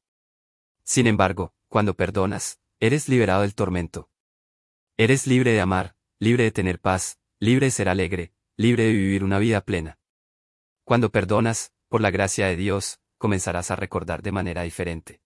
Sin 0.84 1.06
embargo, 1.06 1.54
cuando 1.68 1.94
perdonas, 1.94 2.60
eres 2.80 3.08
liberado 3.08 3.42
del 3.42 3.54
tormento. 3.54 4.10
Eres 4.96 5.26
libre 5.26 5.52
de 5.52 5.60
amar, 5.60 5.96
libre 6.18 6.44
de 6.44 6.50
tener 6.50 6.80
paz, 6.80 7.17
libre 7.40 7.66
de 7.66 7.70
ser 7.70 7.88
alegre, 7.88 8.32
libre 8.56 8.84
de 8.84 8.92
vivir 8.92 9.22
una 9.22 9.38
vida 9.38 9.60
plena. 9.60 9.98
Cuando 10.84 11.12
perdonas, 11.12 11.72
por 11.88 12.00
la 12.00 12.10
gracia 12.10 12.46
de 12.46 12.56
Dios, 12.56 13.00
comenzarás 13.16 13.70
a 13.70 13.76
recordar 13.76 14.22
de 14.22 14.32
manera 14.32 14.62
diferente. 14.62 15.20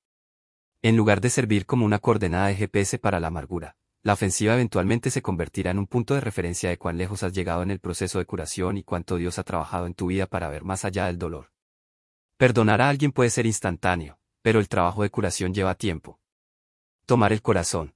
En 0.83 0.97
lugar 0.97 1.23
de 1.23 1.31
servir 1.31 1.65
como 1.65 1.87
una 1.87 2.01
coordenada 2.01 2.49
de 2.49 2.57
GPS 2.57 2.99
para 2.99 3.19
la 3.19 3.29
amargura, 3.29 3.77
la 4.03 4.13
ofensiva 4.13 4.55
eventualmente 4.55 5.11
se 5.11 5.23
convertirá 5.23 5.71
en 5.71 5.79
un 5.79 5.87
punto 5.87 6.15
de 6.15 6.21
referencia 6.21 6.69
de 6.69 6.77
cuán 6.77 6.99
lejos 6.99 7.23
has 7.23 7.33
llegado 7.33 7.63
en 7.63 7.71
el 7.71 7.81
proceso 7.81 8.19
de 8.19 8.27
curación 8.27 8.77
y 8.77 8.83
cuánto 8.83 9.17
Dios 9.17 9.39
ha 9.39 9.45
trabajado 9.45 9.87
en 9.87 9.95
tu 9.95 10.09
vida 10.09 10.27
para 10.27 10.51
ver 10.51 10.65
más 10.65 10.85
allá 10.85 11.07
del 11.07 11.19
dolor. 11.19 11.53
Perdonar 12.37 12.83
a 12.83 12.91
alguien 12.91 13.13
puede 13.13 13.31
ser 13.31 13.47
instantáneo, 13.47 14.19
pero 14.43 14.61
el 14.61 14.69
trabajo 14.69 15.03
de 15.03 15.11
curación 15.11 15.55
lleva 15.55 15.77
tiempo. 15.77 16.21
Tomar 17.07 17.33
el 17.33 17.41
corazón. 17.41 17.95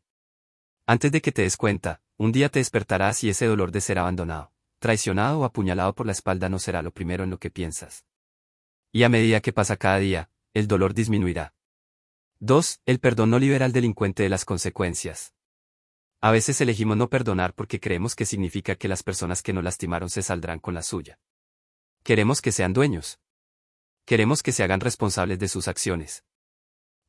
Antes 0.87 1.13
de 1.13 1.21
que 1.21 1.33
te 1.33 1.43
des 1.43 1.57
cuenta, 1.57 2.01
un 2.19 2.33
día 2.33 2.49
te 2.49 2.61
despertarás 2.61 3.23
y 3.25 3.29
ese 3.29 3.47
dolor 3.47 3.73
de 3.73 3.81
ser 3.81 3.99
abandonado, 3.99 4.53
traicionado 4.79 5.41
o 5.41 5.45
apuñalado 5.45 5.95
por 5.95 6.07
la 6.07 6.13
espalda 6.13 6.49
no 6.49 6.59
será 6.59 6.83
lo 6.83 6.91
primero 6.91 7.25
en 7.25 7.31
lo 7.31 7.39
que 7.39 7.51
piensas. 7.51 8.07
Y 8.91 9.03
a 9.03 9.09
medida 9.09 9.41
que 9.41 9.53
pasa 9.53 9.77
cada 9.77 9.99
día, 9.99 10.31
el 10.55 10.67
dolor 10.67 10.95
disminuirá. 10.95 11.55
2. 12.39 12.81
El 12.87 13.01
perdón 13.01 13.31
no 13.31 13.39
libera 13.39 13.67
al 13.67 13.73
delincuente 13.73 14.23
de 14.23 14.31
las 14.31 14.45
consecuencias. 14.45 15.35
A 16.21 16.31
veces 16.31 16.61
elegimos 16.61 16.97
no 16.97 17.11
perdonar 17.11 17.53
porque 17.55 17.81
creemos 17.81 18.15
que 18.15 18.25
significa 18.25 18.75
que 18.77 18.89
las 18.89 19.03
personas 19.03 19.43
que 19.43 19.53
nos 19.53 19.65
lastimaron 19.65 20.09
se 20.09 20.23
saldrán 20.23 20.59
con 20.59 20.75
la 20.75 20.83
suya. 20.83 21.19
Queremos 22.03 22.41
que 22.41 22.53
sean 22.53 22.73
dueños. 22.73 23.21
Queremos 24.07 24.43
que 24.43 24.53
se 24.53 24.63
hagan 24.63 24.81
responsables 24.81 25.39
de 25.39 25.49
sus 25.49 25.69
acciones. 25.69 26.25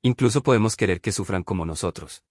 Incluso 0.01 0.43
podemos 0.43 0.75
querer 0.75 0.99
que 0.99 1.11
sufran 1.11 1.43
como 1.43 1.65
nosotros. 1.65 2.23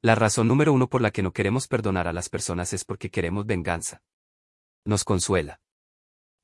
La 0.00 0.14
razón 0.14 0.46
número 0.46 0.72
uno 0.72 0.88
por 0.88 1.00
la 1.00 1.10
que 1.10 1.24
no 1.24 1.32
queremos 1.32 1.66
perdonar 1.66 2.06
a 2.06 2.12
las 2.12 2.28
personas 2.28 2.72
es 2.72 2.84
porque 2.84 3.10
queremos 3.10 3.46
venganza. 3.46 4.00
Nos 4.84 5.02
consuela. 5.02 5.60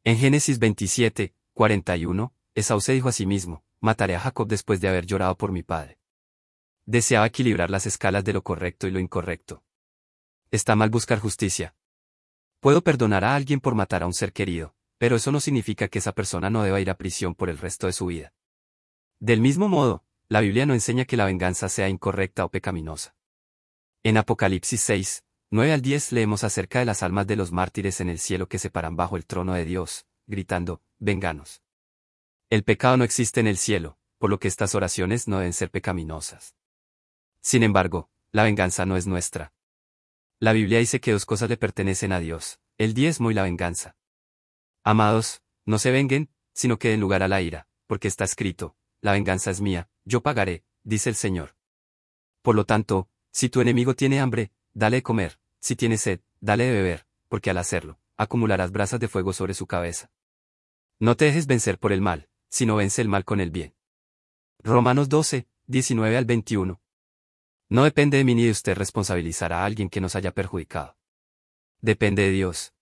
En 0.03 0.17
Génesis 0.19 0.59
27, 0.59 1.37
41, 1.53 2.35
Esaú 2.57 2.81
se 2.81 2.95
dijo 2.95 3.09
a 3.09 3.13
sí 3.13 3.27
mismo, 3.27 3.65
mataré 3.81 4.17
a 4.17 4.21
Jacob 4.21 4.49
después 4.49 4.81
de 4.81 4.89
haber 4.89 5.07
llorado 5.07 5.37
por 5.37 5.53
mi 5.53 5.63
padre. 5.63 6.01
Deseaba 6.85 7.27
equilibrar 7.27 7.71
las 7.71 7.87
escalas 7.87 8.25
de 8.25 8.33
lo 8.33 8.43
correcto 8.43 8.89
y 8.89 8.91
lo 8.91 8.99
incorrecto. 8.99 9.63
Está 10.51 10.75
mal 10.75 10.91
buscar 10.91 11.21
justicia. 11.21 11.77
Puedo 12.59 12.83
perdonar 12.83 13.25
a 13.25 13.37
alguien 13.37 13.61
por 13.61 13.77
matar 13.77 14.03
a 14.03 14.07
un 14.07 14.15
ser 14.15 14.33
querido, 14.33 14.75
pero 14.99 15.15
eso 15.15 15.31
no 15.31 15.39
significa 15.39 15.87
que 15.87 16.01
esa 16.01 16.13
persona 16.13 16.51
no 16.51 16.65
deba 16.65 16.81
ir 16.81 16.91
a 16.91 16.99
prisión 16.99 17.37
por 17.37 17.49
el 17.51 17.59
resto 17.59 17.87
de 17.87 17.93
su 17.93 18.07
vida. 18.07 18.33
Del 19.21 19.41
mismo 19.41 19.69
modo, 19.69 20.05
la 20.29 20.41
Biblia 20.41 20.67
no 20.67 20.75
enseña 20.75 21.05
que 21.05 21.17
la 21.17 21.27
venganza 21.27 21.69
sea 21.69 21.89
incorrecta 21.89 22.45
o 22.45 22.51
pecaminosa. 22.51 23.15
En 24.07 24.19
Apocalipsis 24.19 24.83
6, 24.83 25.25
9 25.51 25.73
al 25.73 25.81
10 25.81 26.13
leemos 26.13 26.45
acerca 26.45 26.79
de 26.79 26.85
las 26.85 27.03
almas 27.03 27.27
de 27.27 27.37
los 27.37 27.53
mártires 27.53 28.03
en 28.03 28.11
el 28.11 28.19
cielo 28.19 28.51
que 28.51 28.59
se 28.59 28.69
paran 28.69 28.97
bajo 28.97 29.17
el 29.17 29.25
trono 29.25 29.55
de 29.55 29.65
Dios, 29.65 30.05
gritando, 30.27 30.83
venganos. 30.99 31.63
El 32.51 32.65
pecado 32.65 32.99
no 32.99 33.05
existe 33.05 33.41
en 33.41 33.47
el 33.47 33.57
cielo, 33.57 33.99
por 34.19 34.29
lo 34.29 34.39
que 34.39 34.49
estas 34.49 34.75
oraciones 34.75 35.27
no 35.27 35.39
deben 35.39 35.55
ser 35.55 35.71
pecaminosas. 35.71 36.55
Sin 37.41 37.63
embargo, 37.63 38.11
la 38.31 38.43
venganza 38.43 38.85
no 38.85 38.99
es 38.99 39.07
nuestra. 39.07 39.55
La 40.39 40.53
Biblia 40.53 40.81
dice 40.81 41.01
que 41.01 41.13
dos 41.13 41.25
cosas 41.25 41.49
le 41.49 41.57
pertenecen 41.57 42.13
a 42.13 42.21
Dios, 42.21 42.61
el 42.77 42.93
diezmo 42.93 43.31
y 43.31 43.35
la 43.35 43.45
venganza. 43.45 43.97
Amados, 44.83 45.43
no 45.65 45.79
se 45.79 45.91
venguen, 45.91 46.29
sino 46.53 46.79
que 46.79 46.91
den 46.91 47.01
lugar 47.01 47.23
a 47.23 47.29
la 47.29 47.41
ira, 47.41 47.69
porque 47.87 48.09
está 48.09 48.25
escrito, 48.25 48.77
la 49.01 49.13
venganza 49.13 49.51
es 49.51 49.63
mía, 49.63 49.89
yo 50.05 50.23
pagaré, 50.23 50.63
dice 50.83 51.09
el 51.09 51.17
Señor. 51.17 51.57
Por 52.43 52.55
lo 52.55 52.67
tanto, 52.67 53.09
si 53.35 53.49
tu 53.49 53.61
enemigo 53.61 53.95
tiene 53.95 54.21
hambre, 54.21 54.53
dale 54.75 54.99
de 54.99 55.03
comer, 55.03 55.41
si 55.59 55.75
tiene 55.75 55.99
sed, 55.99 56.21
dale 56.41 56.67
de 56.67 56.73
beber, 56.73 57.05
porque 57.29 57.51
al 57.51 57.59
hacerlo, 57.59 57.99
acumularás 58.17 58.71
brasas 58.71 59.01
de 59.01 59.09
fuego 59.09 59.33
sobre 59.33 59.55
su 59.55 59.67
cabeza. 59.67 60.13
No 61.01 61.17
te 61.17 61.25
dejes 61.25 61.49
vencer 61.49 61.81
por 61.81 61.91
el 61.91 62.01
mal, 62.01 62.29
sino 62.49 62.77
vence 62.77 63.03
el 63.03 63.09
mal 63.09 63.25
con 63.25 63.41
el 63.41 63.51
bien. 63.51 63.75
Romanos 64.61 65.09
12, 65.09 65.49
19 65.67 66.17
al 66.17 66.27
21. 66.27 66.81
No 67.71 67.83
depende 67.83 68.19
de 68.19 68.25
mí 68.25 68.37
ni 68.37 68.45
de 68.45 68.53
usted 68.53 68.77
responsabilizar 68.77 69.53
a 69.53 69.65
alguien 69.65 69.91
que 69.91 70.01
nos 70.01 70.15
haya 70.15 70.31
perjudicado. 70.31 70.97
Depende 71.81 72.23
de 72.23 72.31
Dios. 72.31 72.73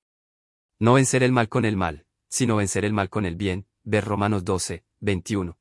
No 0.79 0.93
vencer 0.95 1.23
el 1.23 1.33
mal 1.33 1.49
con 1.49 1.65
el 1.65 1.79
mal, 1.79 2.05
sino 2.29 2.57
vencer 2.57 2.85
el 2.85 2.93
mal 2.93 3.09
con 3.09 3.25
el 3.25 3.37
bien, 3.37 3.67
ver 3.85 4.05
Romanos 4.05 4.45
12, 4.45 4.85
21. 5.01 5.59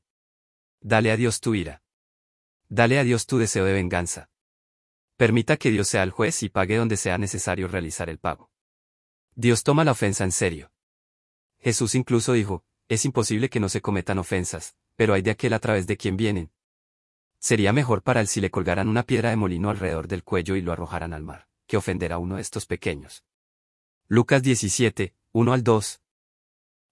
Dale 0.82 1.10
a 1.10 1.16
Dios 1.16 1.40
tu 1.40 1.54
ira. 1.54 1.82
Dale 2.68 2.98
a 2.98 3.04
Dios 3.04 3.26
tu 3.26 3.38
deseo 3.38 3.64
de 3.64 3.72
venganza. 3.72 4.28
Permita 5.22 5.56
que 5.56 5.70
Dios 5.70 5.86
sea 5.86 6.02
el 6.02 6.10
juez 6.10 6.42
y 6.42 6.48
pague 6.48 6.78
donde 6.78 6.96
sea 6.96 7.16
necesario 7.16 7.68
realizar 7.68 8.10
el 8.10 8.18
pago. 8.18 8.50
Dios 9.36 9.62
toma 9.62 9.84
la 9.84 9.92
ofensa 9.92 10.24
en 10.24 10.32
serio. 10.32 10.72
Jesús 11.60 11.94
incluso 11.94 12.32
dijo, 12.32 12.64
es 12.88 13.04
imposible 13.04 13.48
que 13.48 13.60
no 13.60 13.68
se 13.68 13.80
cometan 13.80 14.18
ofensas, 14.18 14.74
pero 14.96 15.14
hay 15.14 15.22
de 15.22 15.30
aquel 15.30 15.52
a 15.52 15.60
través 15.60 15.86
de 15.86 15.96
quien 15.96 16.16
vienen. 16.16 16.50
Sería 17.38 17.72
mejor 17.72 18.02
para 18.02 18.20
él 18.20 18.26
si 18.26 18.40
le 18.40 18.50
colgaran 18.50 18.88
una 18.88 19.04
piedra 19.04 19.30
de 19.30 19.36
molino 19.36 19.70
alrededor 19.70 20.08
del 20.08 20.24
cuello 20.24 20.56
y 20.56 20.60
lo 20.60 20.72
arrojaran 20.72 21.12
al 21.12 21.22
mar, 21.22 21.46
que 21.68 21.76
ofender 21.76 22.12
a 22.12 22.18
uno 22.18 22.34
de 22.34 22.42
estos 22.42 22.66
pequeños. 22.66 23.22
Lucas 24.08 24.42
17, 24.42 25.14
1 25.30 25.52
al 25.52 25.62
2. 25.62 26.00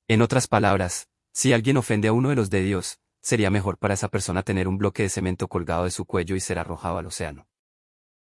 En 0.07 0.23
otras 0.23 0.47
palabras, 0.47 1.09
si 1.33 1.53
alguien 1.53 1.79
ofende 1.79 2.07
a 2.07 2.13
uno 2.13 2.29
de 2.29 2.37
los 2.37 2.49
de 2.49 2.63
Dios, 2.63 3.01
sería 3.21 3.51
mejor 3.51 3.77
para 3.77 3.95
esa 3.95 4.07
persona 4.07 4.45
tener 4.45 4.69
un 4.69 4.79
bloque 4.79 5.03
de 5.03 5.09
cemento 5.09 5.49
colgado 5.49 5.83
de 5.83 5.91
su 5.91 6.05
cuello 6.05 6.37
y 6.37 6.41
ser 6.41 6.61
arrojado 6.61 6.99
al 6.99 7.07
océano. 7.07 7.50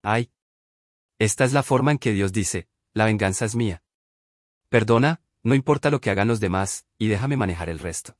¡Ay! 0.02 0.32
Esta 1.18 1.44
es 1.44 1.52
la 1.52 1.62
forma 1.62 1.92
en 1.92 1.98
que 1.98 2.12
Dios 2.12 2.32
dice, 2.32 2.68
la 2.92 3.04
venganza 3.04 3.44
es 3.44 3.54
mía. 3.54 3.82
Perdona, 4.68 5.22
no 5.42 5.54
importa 5.54 5.90
lo 5.90 6.00
que 6.00 6.10
hagan 6.10 6.28
los 6.28 6.40
demás, 6.40 6.86
y 6.98 7.08
déjame 7.08 7.36
manejar 7.36 7.68
el 7.68 7.78
resto. 7.78 8.16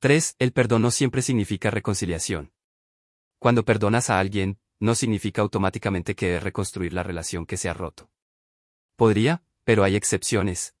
3. 0.00 0.36
El 0.38 0.52
perdón 0.52 0.82
no 0.82 0.90
siempre 0.90 1.22
significa 1.22 1.70
reconciliación. 1.70 2.52
Cuando 3.38 3.64
perdonas 3.64 4.10
a 4.10 4.18
alguien, 4.18 4.60
no 4.80 4.94
significa 4.94 5.42
automáticamente 5.42 6.14
que 6.14 6.26
debes 6.26 6.42
reconstruir 6.42 6.92
la 6.92 7.02
relación 7.02 7.46
que 7.46 7.56
se 7.56 7.68
ha 7.68 7.74
roto. 7.74 8.10
Podría, 8.96 9.42
pero 9.64 9.84
hay 9.84 9.96
excepciones. 9.96 10.74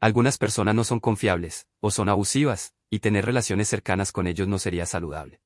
Algunas 0.00 0.38
personas 0.38 0.74
no 0.74 0.84
son 0.84 1.00
confiables, 1.00 1.66
o 1.80 1.90
son 1.90 2.08
abusivas, 2.08 2.74
y 2.90 3.00
tener 3.00 3.24
relaciones 3.24 3.68
cercanas 3.68 4.12
con 4.12 4.26
ellos 4.26 4.48
no 4.48 4.58
sería 4.58 4.86
saludable. 4.86 5.40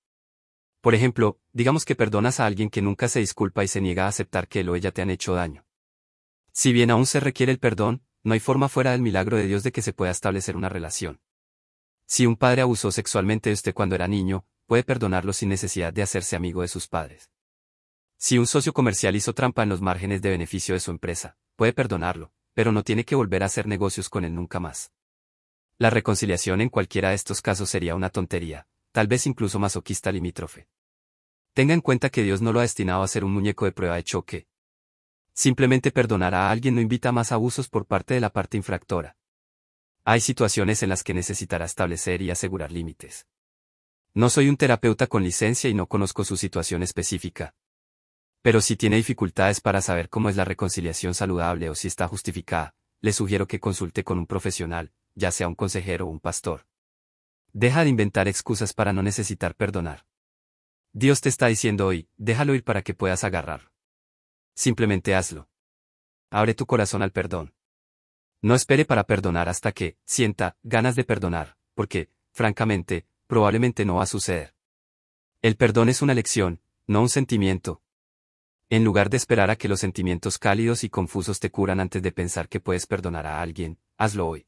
Por 0.80 0.94
ejemplo, 0.94 1.38
digamos 1.52 1.84
que 1.84 1.94
perdonas 1.94 2.40
a 2.40 2.46
alguien 2.46 2.70
que 2.70 2.80
nunca 2.80 3.08
se 3.08 3.20
disculpa 3.20 3.62
y 3.62 3.68
se 3.68 3.80
niega 3.80 4.06
a 4.06 4.08
aceptar 4.08 4.48
que 4.48 4.60
él 4.60 4.68
o 4.70 4.76
ella 4.76 4.92
te 4.92 5.02
han 5.02 5.10
hecho 5.10 5.34
daño. 5.34 5.66
Si 6.52 6.72
bien 6.72 6.90
aún 6.90 7.06
se 7.06 7.20
requiere 7.20 7.52
el 7.52 7.58
perdón, 7.58 8.02
no 8.22 8.32
hay 8.32 8.40
forma 8.40 8.68
fuera 8.68 8.92
del 8.92 9.02
milagro 9.02 9.36
de 9.36 9.46
Dios 9.46 9.62
de 9.62 9.72
que 9.72 9.82
se 9.82 9.92
pueda 9.92 10.10
establecer 10.10 10.56
una 10.56 10.68
relación. 10.68 11.20
Si 12.06 12.26
un 12.26 12.36
padre 12.36 12.62
abusó 12.62 12.90
sexualmente 12.90 13.50
de 13.50 13.54
usted 13.54 13.74
cuando 13.74 13.94
era 13.94 14.08
niño, 14.08 14.44
puede 14.66 14.82
perdonarlo 14.82 15.32
sin 15.32 15.48
necesidad 15.48 15.92
de 15.92 16.02
hacerse 16.02 16.36
amigo 16.36 16.62
de 16.62 16.68
sus 16.68 16.88
padres. 16.88 17.30
Si 18.16 18.38
un 18.38 18.46
socio 18.46 18.72
comercial 18.72 19.16
hizo 19.16 19.34
trampa 19.34 19.62
en 19.62 19.68
los 19.68 19.80
márgenes 19.80 20.22
de 20.22 20.30
beneficio 20.30 20.74
de 20.74 20.80
su 20.80 20.90
empresa, 20.90 21.36
puede 21.56 21.72
perdonarlo, 21.72 22.32
pero 22.54 22.72
no 22.72 22.82
tiene 22.82 23.04
que 23.04 23.14
volver 23.14 23.42
a 23.42 23.46
hacer 23.46 23.66
negocios 23.66 24.08
con 24.08 24.24
él 24.24 24.34
nunca 24.34 24.60
más. 24.60 24.92
La 25.78 25.90
reconciliación 25.90 26.60
en 26.60 26.68
cualquiera 26.68 27.10
de 27.10 27.14
estos 27.14 27.40
casos 27.40 27.70
sería 27.70 27.94
una 27.94 28.10
tontería, 28.10 28.66
tal 28.92 29.06
vez 29.06 29.26
incluso 29.26 29.58
masoquista 29.58 30.10
limítrofe. 30.12 30.68
Tenga 31.52 31.74
en 31.74 31.80
cuenta 31.80 32.10
que 32.10 32.22
Dios 32.22 32.42
no 32.42 32.52
lo 32.52 32.60
ha 32.60 32.62
destinado 32.62 33.02
a 33.02 33.08
ser 33.08 33.24
un 33.24 33.32
muñeco 33.32 33.64
de 33.64 33.72
prueba 33.72 33.96
de 33.96 34.04
choque. 34.04 34.46
Simplemente 35.32 35.90
perdonar 35.90 36.34
a 36.34 36.50
alguien 36.50 36.74
no 36.74 36.80
invita 36.80 37.12
más 37.12 37.32
abusos 37.32 37.68
por 37.68 37.86
parte 37.86 38.14
de 38.14 38.20
la 38.20 38.30
parte 38.30 38.56
infractora. 38.56 39.16
Hay 40.04 40.20
situaciones 40.20 40.82
en 40.82 40.88
las 40.88 41.02
que 41.02 41.14
necesitará 41.14 41.64
establecer 41.64 42.22
y 42.22 42.30
asegurar 42.30 42.72
límites. 42.72 43.26
No 44.14 44.28
soy 44.30 44.48
un 44.48 44.56
terapeuta 44.56 45.06
con 45.06 45.22
licencia 45.22 45.70
y 45.70 45.74
no 45.74 45.86
conozco 45.86 46.24
su 46.24 46.36
situación 46.36 46.82
específica. 46.82 47.54
Pero 48.42 48.60
si 48.60 48.76
tiene 48.76 48.96
dificultades 48.96 49.60
para 49.60 49.82
saber 49.82 50.08
cómo 50.08 50.28
es 50.28 50.36
la 50.36 50.44
reconciliación 50.44 51.14
saludable 51.14 51.68
o 51.68 51.74
si 51.74 51.88
está 51.88 52.08
justificada, 52.08 52.74
le 53.00 53.12
sugiero 53.12 53.46
que 53.46 53.60
consulte 53.60 54.02
con 54.02 54.18
un 54.18 54.26
profesional, 54.26 54.92
ya 55.14 55.30
sea 55.30 55.46
un 55.46 55.54
consejero 55.54 56.06
o 56.06 56.10
un 56.10 56.20
pastor. 56.20 56.66
Deja 57.52 57.82
de 57.82 57.90
inventar 57.90 58.28
excusas 58.28 58.72
para 58.72 58.92
no 58.92 59.02
necesitar 59.02 59.54
perdonar. 59.54 60.06
Dios 60.92 61.20
te 61.20 61.28
está 61.28 61.46
diciendo 61.46 61.86
hoy, 61.86 62.08
déjalo 62.16 62.54
ir 62.54 62.64
para 62.64 62.82
que 62.82 62.94
puedas 62.94 63.24
agarrar. 63.24 63.72
Simplemente 64.54 65.14
hazlo. 65.14 65.48
Abre 66.30 66.54
tu 66.54 66.66
corazón 66.66 67.02
al 67.02 67.12
perdón. 67.12 67.54
No 68.42 68.54
espere 68.54 68.84
para 68.84 69.04
perdonar 69.04 69.48
hasta 69.48 69.72
que 69.72 69.98
sienta 70.04 70.56
ganas 70.62 70.96
de 70.96 71.04
perdonar, 71.04 71.56
porque, 71.74 72.10
francamente, 72.32 73.06
probablemente 73.26 73.84
no 73.84 73.96
va 73.96 74.04
a 74.04 74.06
suceder. 74.06 74.54
El 75.42 75.56
perdón 75.56 75.88
es 75.88 76.02
una 76.02 76.14
lección, 76.14 76.60
no 76.86 77.02
un 77.02 77.08
sentimiento. 77.08 77.82
En 78.68 78.84
lugar 78.84 79.10
de 79.10 79.16
esperar 79.16 79.50
a 79.50 79.56
que 79.56 79.68
los 79.68 79.80
sentimientos 79.80 80.38
cálidos 80.38 80.84
y 80.84 80.90
confusos 80.90 81.40
te 81.40 81.50
curan 81.50 81.80
antes 81.80 82.02
de 82.02 82.12
pensar 82.12 82.48
que 82.48 82.60
puedes 82.60 82.86
perdonar 82.86 83.26
a 83.26 83.42
alguien, 83.42 83.78
hazlo 83.98 84.28
hoy. 84.28 84.46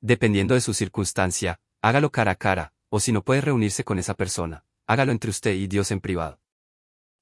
Dependiendo 0.00 0.54
de 0.54 0.60
su 0.60 0.74
circunstancia, 0.74 1.60
hágalo 1.88 2.10
cara 2.10 2.32
a 2.32 2.36
cara, 2.36 2.74
o 2.90 3.00
si 3.00 3.12
no 3.12 3.22
puede 3.22 3.40
reunirse 3.40 3.82
con 3.82 3.98
esa 3.98 4.14
persona, 4.14 4.66
hágalo 4.86 5.10
entre 5.10 5.30
usted 5.30 5.54
y 5.54 5.66
Dios 5.68 5.90
en 5.90 6.00
privado. 6.00 6.38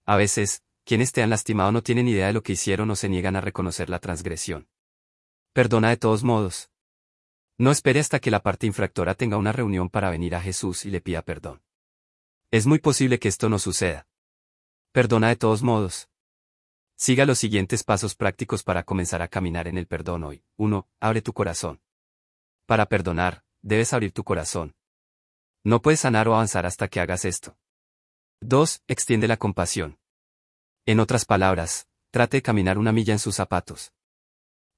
A 0.05 0.17
veces, 0.17 0.65
quienes 0.85 1.13
te 1.13 1.23
han 1.23 1.31
lastimado 1.31 1.71
no 1.71 1.83
tienen 1.83 2.09
idea 2.09 2.27
de 2.27 2.33
lo 2.33 2.43
que 2.43 2.55
hicieron 2.55 2.91
o 2.91 2.97
se 2.97 3.09
niegan 3.09 3.37
a 3.37 3.41
reconocer 3.41 3.89
la 3.89 4.01
transgresión. 4.01 4.69
Perdona 5.53 5.91
de 5.91 5.97
todos 5.97 6.25
modos. 6.25 6.71
No 7.59 7.71
espere 7.71 8.01
hasta 8.01 8.19
que 8.19 8.31
la 8.31 8.41
parte 8.41 8.67
infractora 8.67 9.15
tenga 9.15 9.37
una 9.37 9.53
reunión 9.53 9.89
para 9.89 10.11
venir 10.11 10.35
a 10.35 10.41
Jesús 10.41 10.85
y 10.85 10.91
le 10.91 11.01
pida 11.01 11.23
perdón. 11.23 11.63
Es 12.51 12.67
muy 12.67 12.81
posible 12.81 13.19
que 13.19 13.29
esto 13.29 13.49
no 13.49 13.59
suceda. 13.59 14.07
Perdona 14.93 15.29
de 15.29 15.37
todos 15.37 15.63
modos. 15.63 16.09
Siga 16.97 17.25
los 17.25 17.39
siguientes 17.39 17.85
pasos 17.85 18.15
prácticos 18.15 18.63
para 18.63 18.83
comenzar 18.83 19.23
a 19.23 19.29
caminar 19.29 19.69
en 19.69 19.79
el 19.79 19.87
perdón 19.87 20.25
hoy. 20.25 20.45
1. 20.57 20.89
Abre 21.01 21.23
tu 21.23 21.33
corazón. 21.33 21.81
Para 22.67 22.87
perdonar, 22.87 23.45
debes 23.67 23.93
abrir 23.93 24.13
tu 24.13 24.23
corazón. 24.23 24.77
No 25.65 25.83
puedes 25.83 26.01
sanar 26.01 26.29
o 26.29 26.35
avanzar 26.35 26.67
hasta 26.67 26.87
que 26.87 27.01
hagas 27.01 27.25
esto. 27.25 27.59
2. 28.41 28.83
Extiende 28.87 29.27
la 29.27 29.39
compasión. 29.39 29.99
En 30.87 31.01
otras 31.01 31.25
palabras, 31.25 31.89
trate 32.13 32.37
de 32.37 32.43
caminar 32.43 32.79
una 32.79 32.93
milla 32.93 33.13
en 33.13 33.19
sus 33.19 33.35
zapatos. 33.35 33.93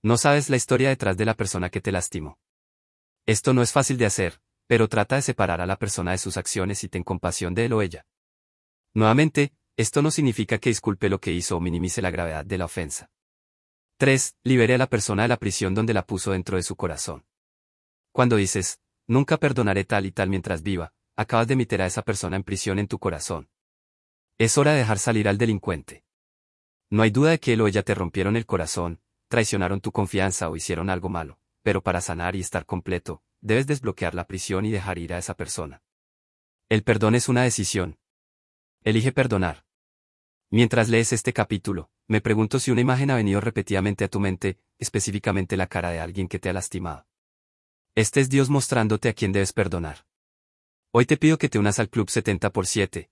No 0.03 0.16
sabes 0.16 0.48
la 0.48 0.57
historia 0.57 0.88
detrás 0.88 1.18
de 1.18 1.27
la 1.27 1.35
persona 1.35 1.68
que 1.68 1.83
te 1.83 1.92
lastimó. 1.92 2.38
Esto 3.27 3.53
no 3.53 3.61
es 3.61 3.72
fácil 3.72 3.98
de 3.98 4.07
hacer, 4.07 4.40
pero 4.66 4.88
trata 4.88 5.16
de 5.16 5.22
separar 5.22 5.61
a 5.61 5.66
la 5.66 5.77
persona 5.77 6.12
de 6.12 6.18
sus 6.18 6.38
acciones 6.38 6.83
y 6.83 6.88
ten 6.88 7.05
compasión 7.05 7.55
de 7.55 7.66
él 7.66 7.74
o 7.74 7.83
ella. 7.83 8.07
Nuevamente, 8.94 9.53
esto 9.77 10.01
no 10.01 10.11
significa 10.11 10.57
que 10.59 10.70
disculpe 10.70 11.11
lo 11.11 11.20
que 11.20 11.33
hizo 11.33 11.59
o 11.59 11.61
minimice 11.61 12.01
la 12.01 12.11
gravedad 12.11 12.46
de 12.46 12.57
la 12.57 12.64
ofensa. 12.64 13.11
3. 13.98 14.37
Libere 14.44 14.77
a 14.77 14.79
la 14.79 14.88
persona 14.88 15.22
de 15.22 15.29
la 15.29 15.37
prisión 15.37 15.74
donde 15.74 15.92
la 15.92 16.07
puso 16.07 16.33
dentro 16.33 16.57
de 16.57 16.62
su 16.62 16.74
corazón. 16.74 17.27
Cuando 18.18 18.35
dices, 18.35 18.81
nunca 19.07 19.37
perdonaré 19.37 19.85
tal 19.85 20.04
y 20.04 20.11
tal 20.11 20.28
mientras 20.28 20.64
viva, 20.64 20.92
acabas 21.14 21.46
de 21.46 21.54
meter 21.54 21.83
a 21.83 21.87
esa 21.87 22.02
persona 22.02 22.35
en 22.35 22.42
prisión 22.42 22.81
en 22.81 22.88
tu 22.88 22.98
corazón. 22.98 23.48
Es 24.38 24.59
hora 24.59 24.72
de 24.72 24.78
dejar 24.78 24.98
salir 24.98 25.28
al 25.28 25.38
delincuente. 25.38 26.02
No 26.90 27.04
hay 27.04 27.11
duda 27.11 27.31
de 27.31 27.38
que 27.38 27.52
él 27.52 27.61
o 27.61 27.68
ella 27.68 27.85
te 27.85 27.94
rompieron 27.94 28.35
el 28.35 28.44
corazón, 28.44 29.00
traicionaron 29.28 29.81
tu 29.81 29.92
confianza 29.92 30.50
o 30.50 30.57
hicieron 30.57 30.90
algo 30.90 31.09
malo, 31.09 31.38
pero 31.62 31.85
para 31.85 32.00
sanar 32.00 32.35
y 32.35 32.40
estar 32.40 32.66
completo, 32.66 33.22
debes 33.40 33.68
desbloquear 33.68 34.16
la 34.16 34.26
prisión 34.26 34.64
y 34.64 34.72
dejar 34.72 34.98
ir 34.98 35.14
a 35.14 35.18
esa 35.18 35.35
persona. 35.35 35.85
El 36.68 36.83
perdón 36.83 37.14
es 37.14 37.28
una 37.28 37.44
decisión. 37.44 38.00
Elige 38.83 39.12
perdonar. 39.12 39.64
Mientras 40.50 40.88
lees 40.88 41.12
este 41.12 41.33
capítulo, 41.33 41.92
me 42.09 42.20
pregunto 42.20 42.59
si 42.59 42.72
una 42.72 42.81
imagen 42.81 43.12
ha 43.12 43.14
venido 43.14 43.40
repetidamente 43.40 44.02
a 44.02 44.09
tu 44.09 44.18
mente, 44.18 44.59
específicamente 44.76 45.57
la 45.57 45.68
cara 45.68 45.90
de 45.90 46.00
alguien 46.00 46.26
que 46.26 46.40
te 46.40 46.48
ha 46.48 46.52
lastimado. 46.52 47.08
Este 47.98 48.20
es 48.20 48.28
Dios 48.28 48.48
mostrándote 48.48 49.08
a 49.08 49.12
quién 49.12 49.32
debes 49.32 49.52
perdonar. 49.52 50.06
Hoy 50.92 51.04
te 51.04 51.16
pido 51.16 51.37
que 51.37 51.48
te 51.48 51.58
unas 51.58 51.80
al 51.80 51.90
Club 51.90 52.08
70 52.08 52.50
por 52.50 52.64
7. 52.64 53.11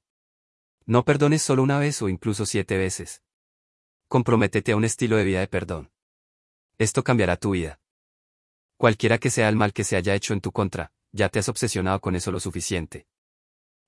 No 0.85 1.05
perdones 1.05 1.43
solo 1.43 1.65
una 1.65 1.81
vez 1.81 2.01
o 2.03 2.09
incluso 2.09 2.47
siete 2.47 2.79
veces. 2.79 3.21
Comprométete 4.07 4.71
a 4.71 4.77
un 4.77 4.85
estilo 4.85 5.17
de 5.17 5.25
vida 5.25 5.41
de 5.41 5.49
perdón. 5.49 5.91
Esto 6.79 7.03
cambiará 7.03 7.37
tu 7.37 7.51
vida. 7.51 7.81
Cualquiera 8.77 9.19
que 9.19 9.29
sea 9.29 9.49
el 9.49 9.57
mal 9.57 9.73
que 9.73 9.83
se 9.83 9.97
haya 9.97 10.15
hecho 10.15 10.35
en 10.35 10.41
tu 10.41 10.53
contra, 10.53 10.93
ya 11.11 11.31
te 11.31 11.41
has 11.41 11.49
obsesionado 11.49 12.01
con 12.01 12.15
eso 12.15 12.31
lo 12.31 12.39
suficiente. 12.39 13.09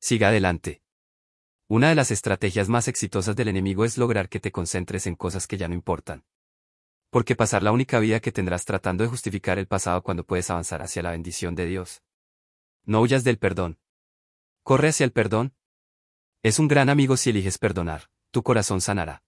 Siga 0.00 0.30
adelante. 0.30 0.82
Una 1.68 1.90
de 1.90 1.94
las 1.94 2.10
estrategias 2.10 2.68
más 2.68 2.88
exitosas 2.88 3.36
del 3.36 3.46
enemigo 3.46 3.84
es 3.84 3.98
lograr 3.98 4.28
que 4.28 4.40
te 4.40 4.50
concentres 4.50 5.06
en 5.06 5.14
cosas 5.14 5.46
que 5.46 5.58
ya 5.58 5.68
no 5.68 5.74
importan. 5.74 6.24
Porque 7.10 7.34
pasar 7.34 7.62
la 7.62 7.72
única 7.72 7.98
vida 7.98 8.20
que 8.20 8.32
tendrás 8.32 8.64
tratando 8.64 9.02
de 9.02 9.10
justificar 9.10 9.58
el 9.58 9.66
pasado 9.66 10.02
cuando 10.02 10.24
puedes 10.24 10.50
avanzar 10.50 10.82
hacia 10.82 11.02
la 11.02 11.12
bendición 11.12 11.54
de 11.54 11.66
Dios. 11.66 12.02
No 12.84 13.00
huyas 13.00 13.24
del 13.24 13.38
perdón. 13.38 13.78
Corre 14.62 14.88
hacia 14.88 15.04
el 15.04 15.12
perdón. 15.12 15.54
Es 16.42 16.58
un 16.58 16.68
gran 16.68 16.88
amigo 16.88 17.16
si 17.16 17.30
eliges 17.30 17.58
perdonar, 17.58 18.10
tu 18.30 18.42
corazón 18.42 18.80
sanará. 18.80 19.22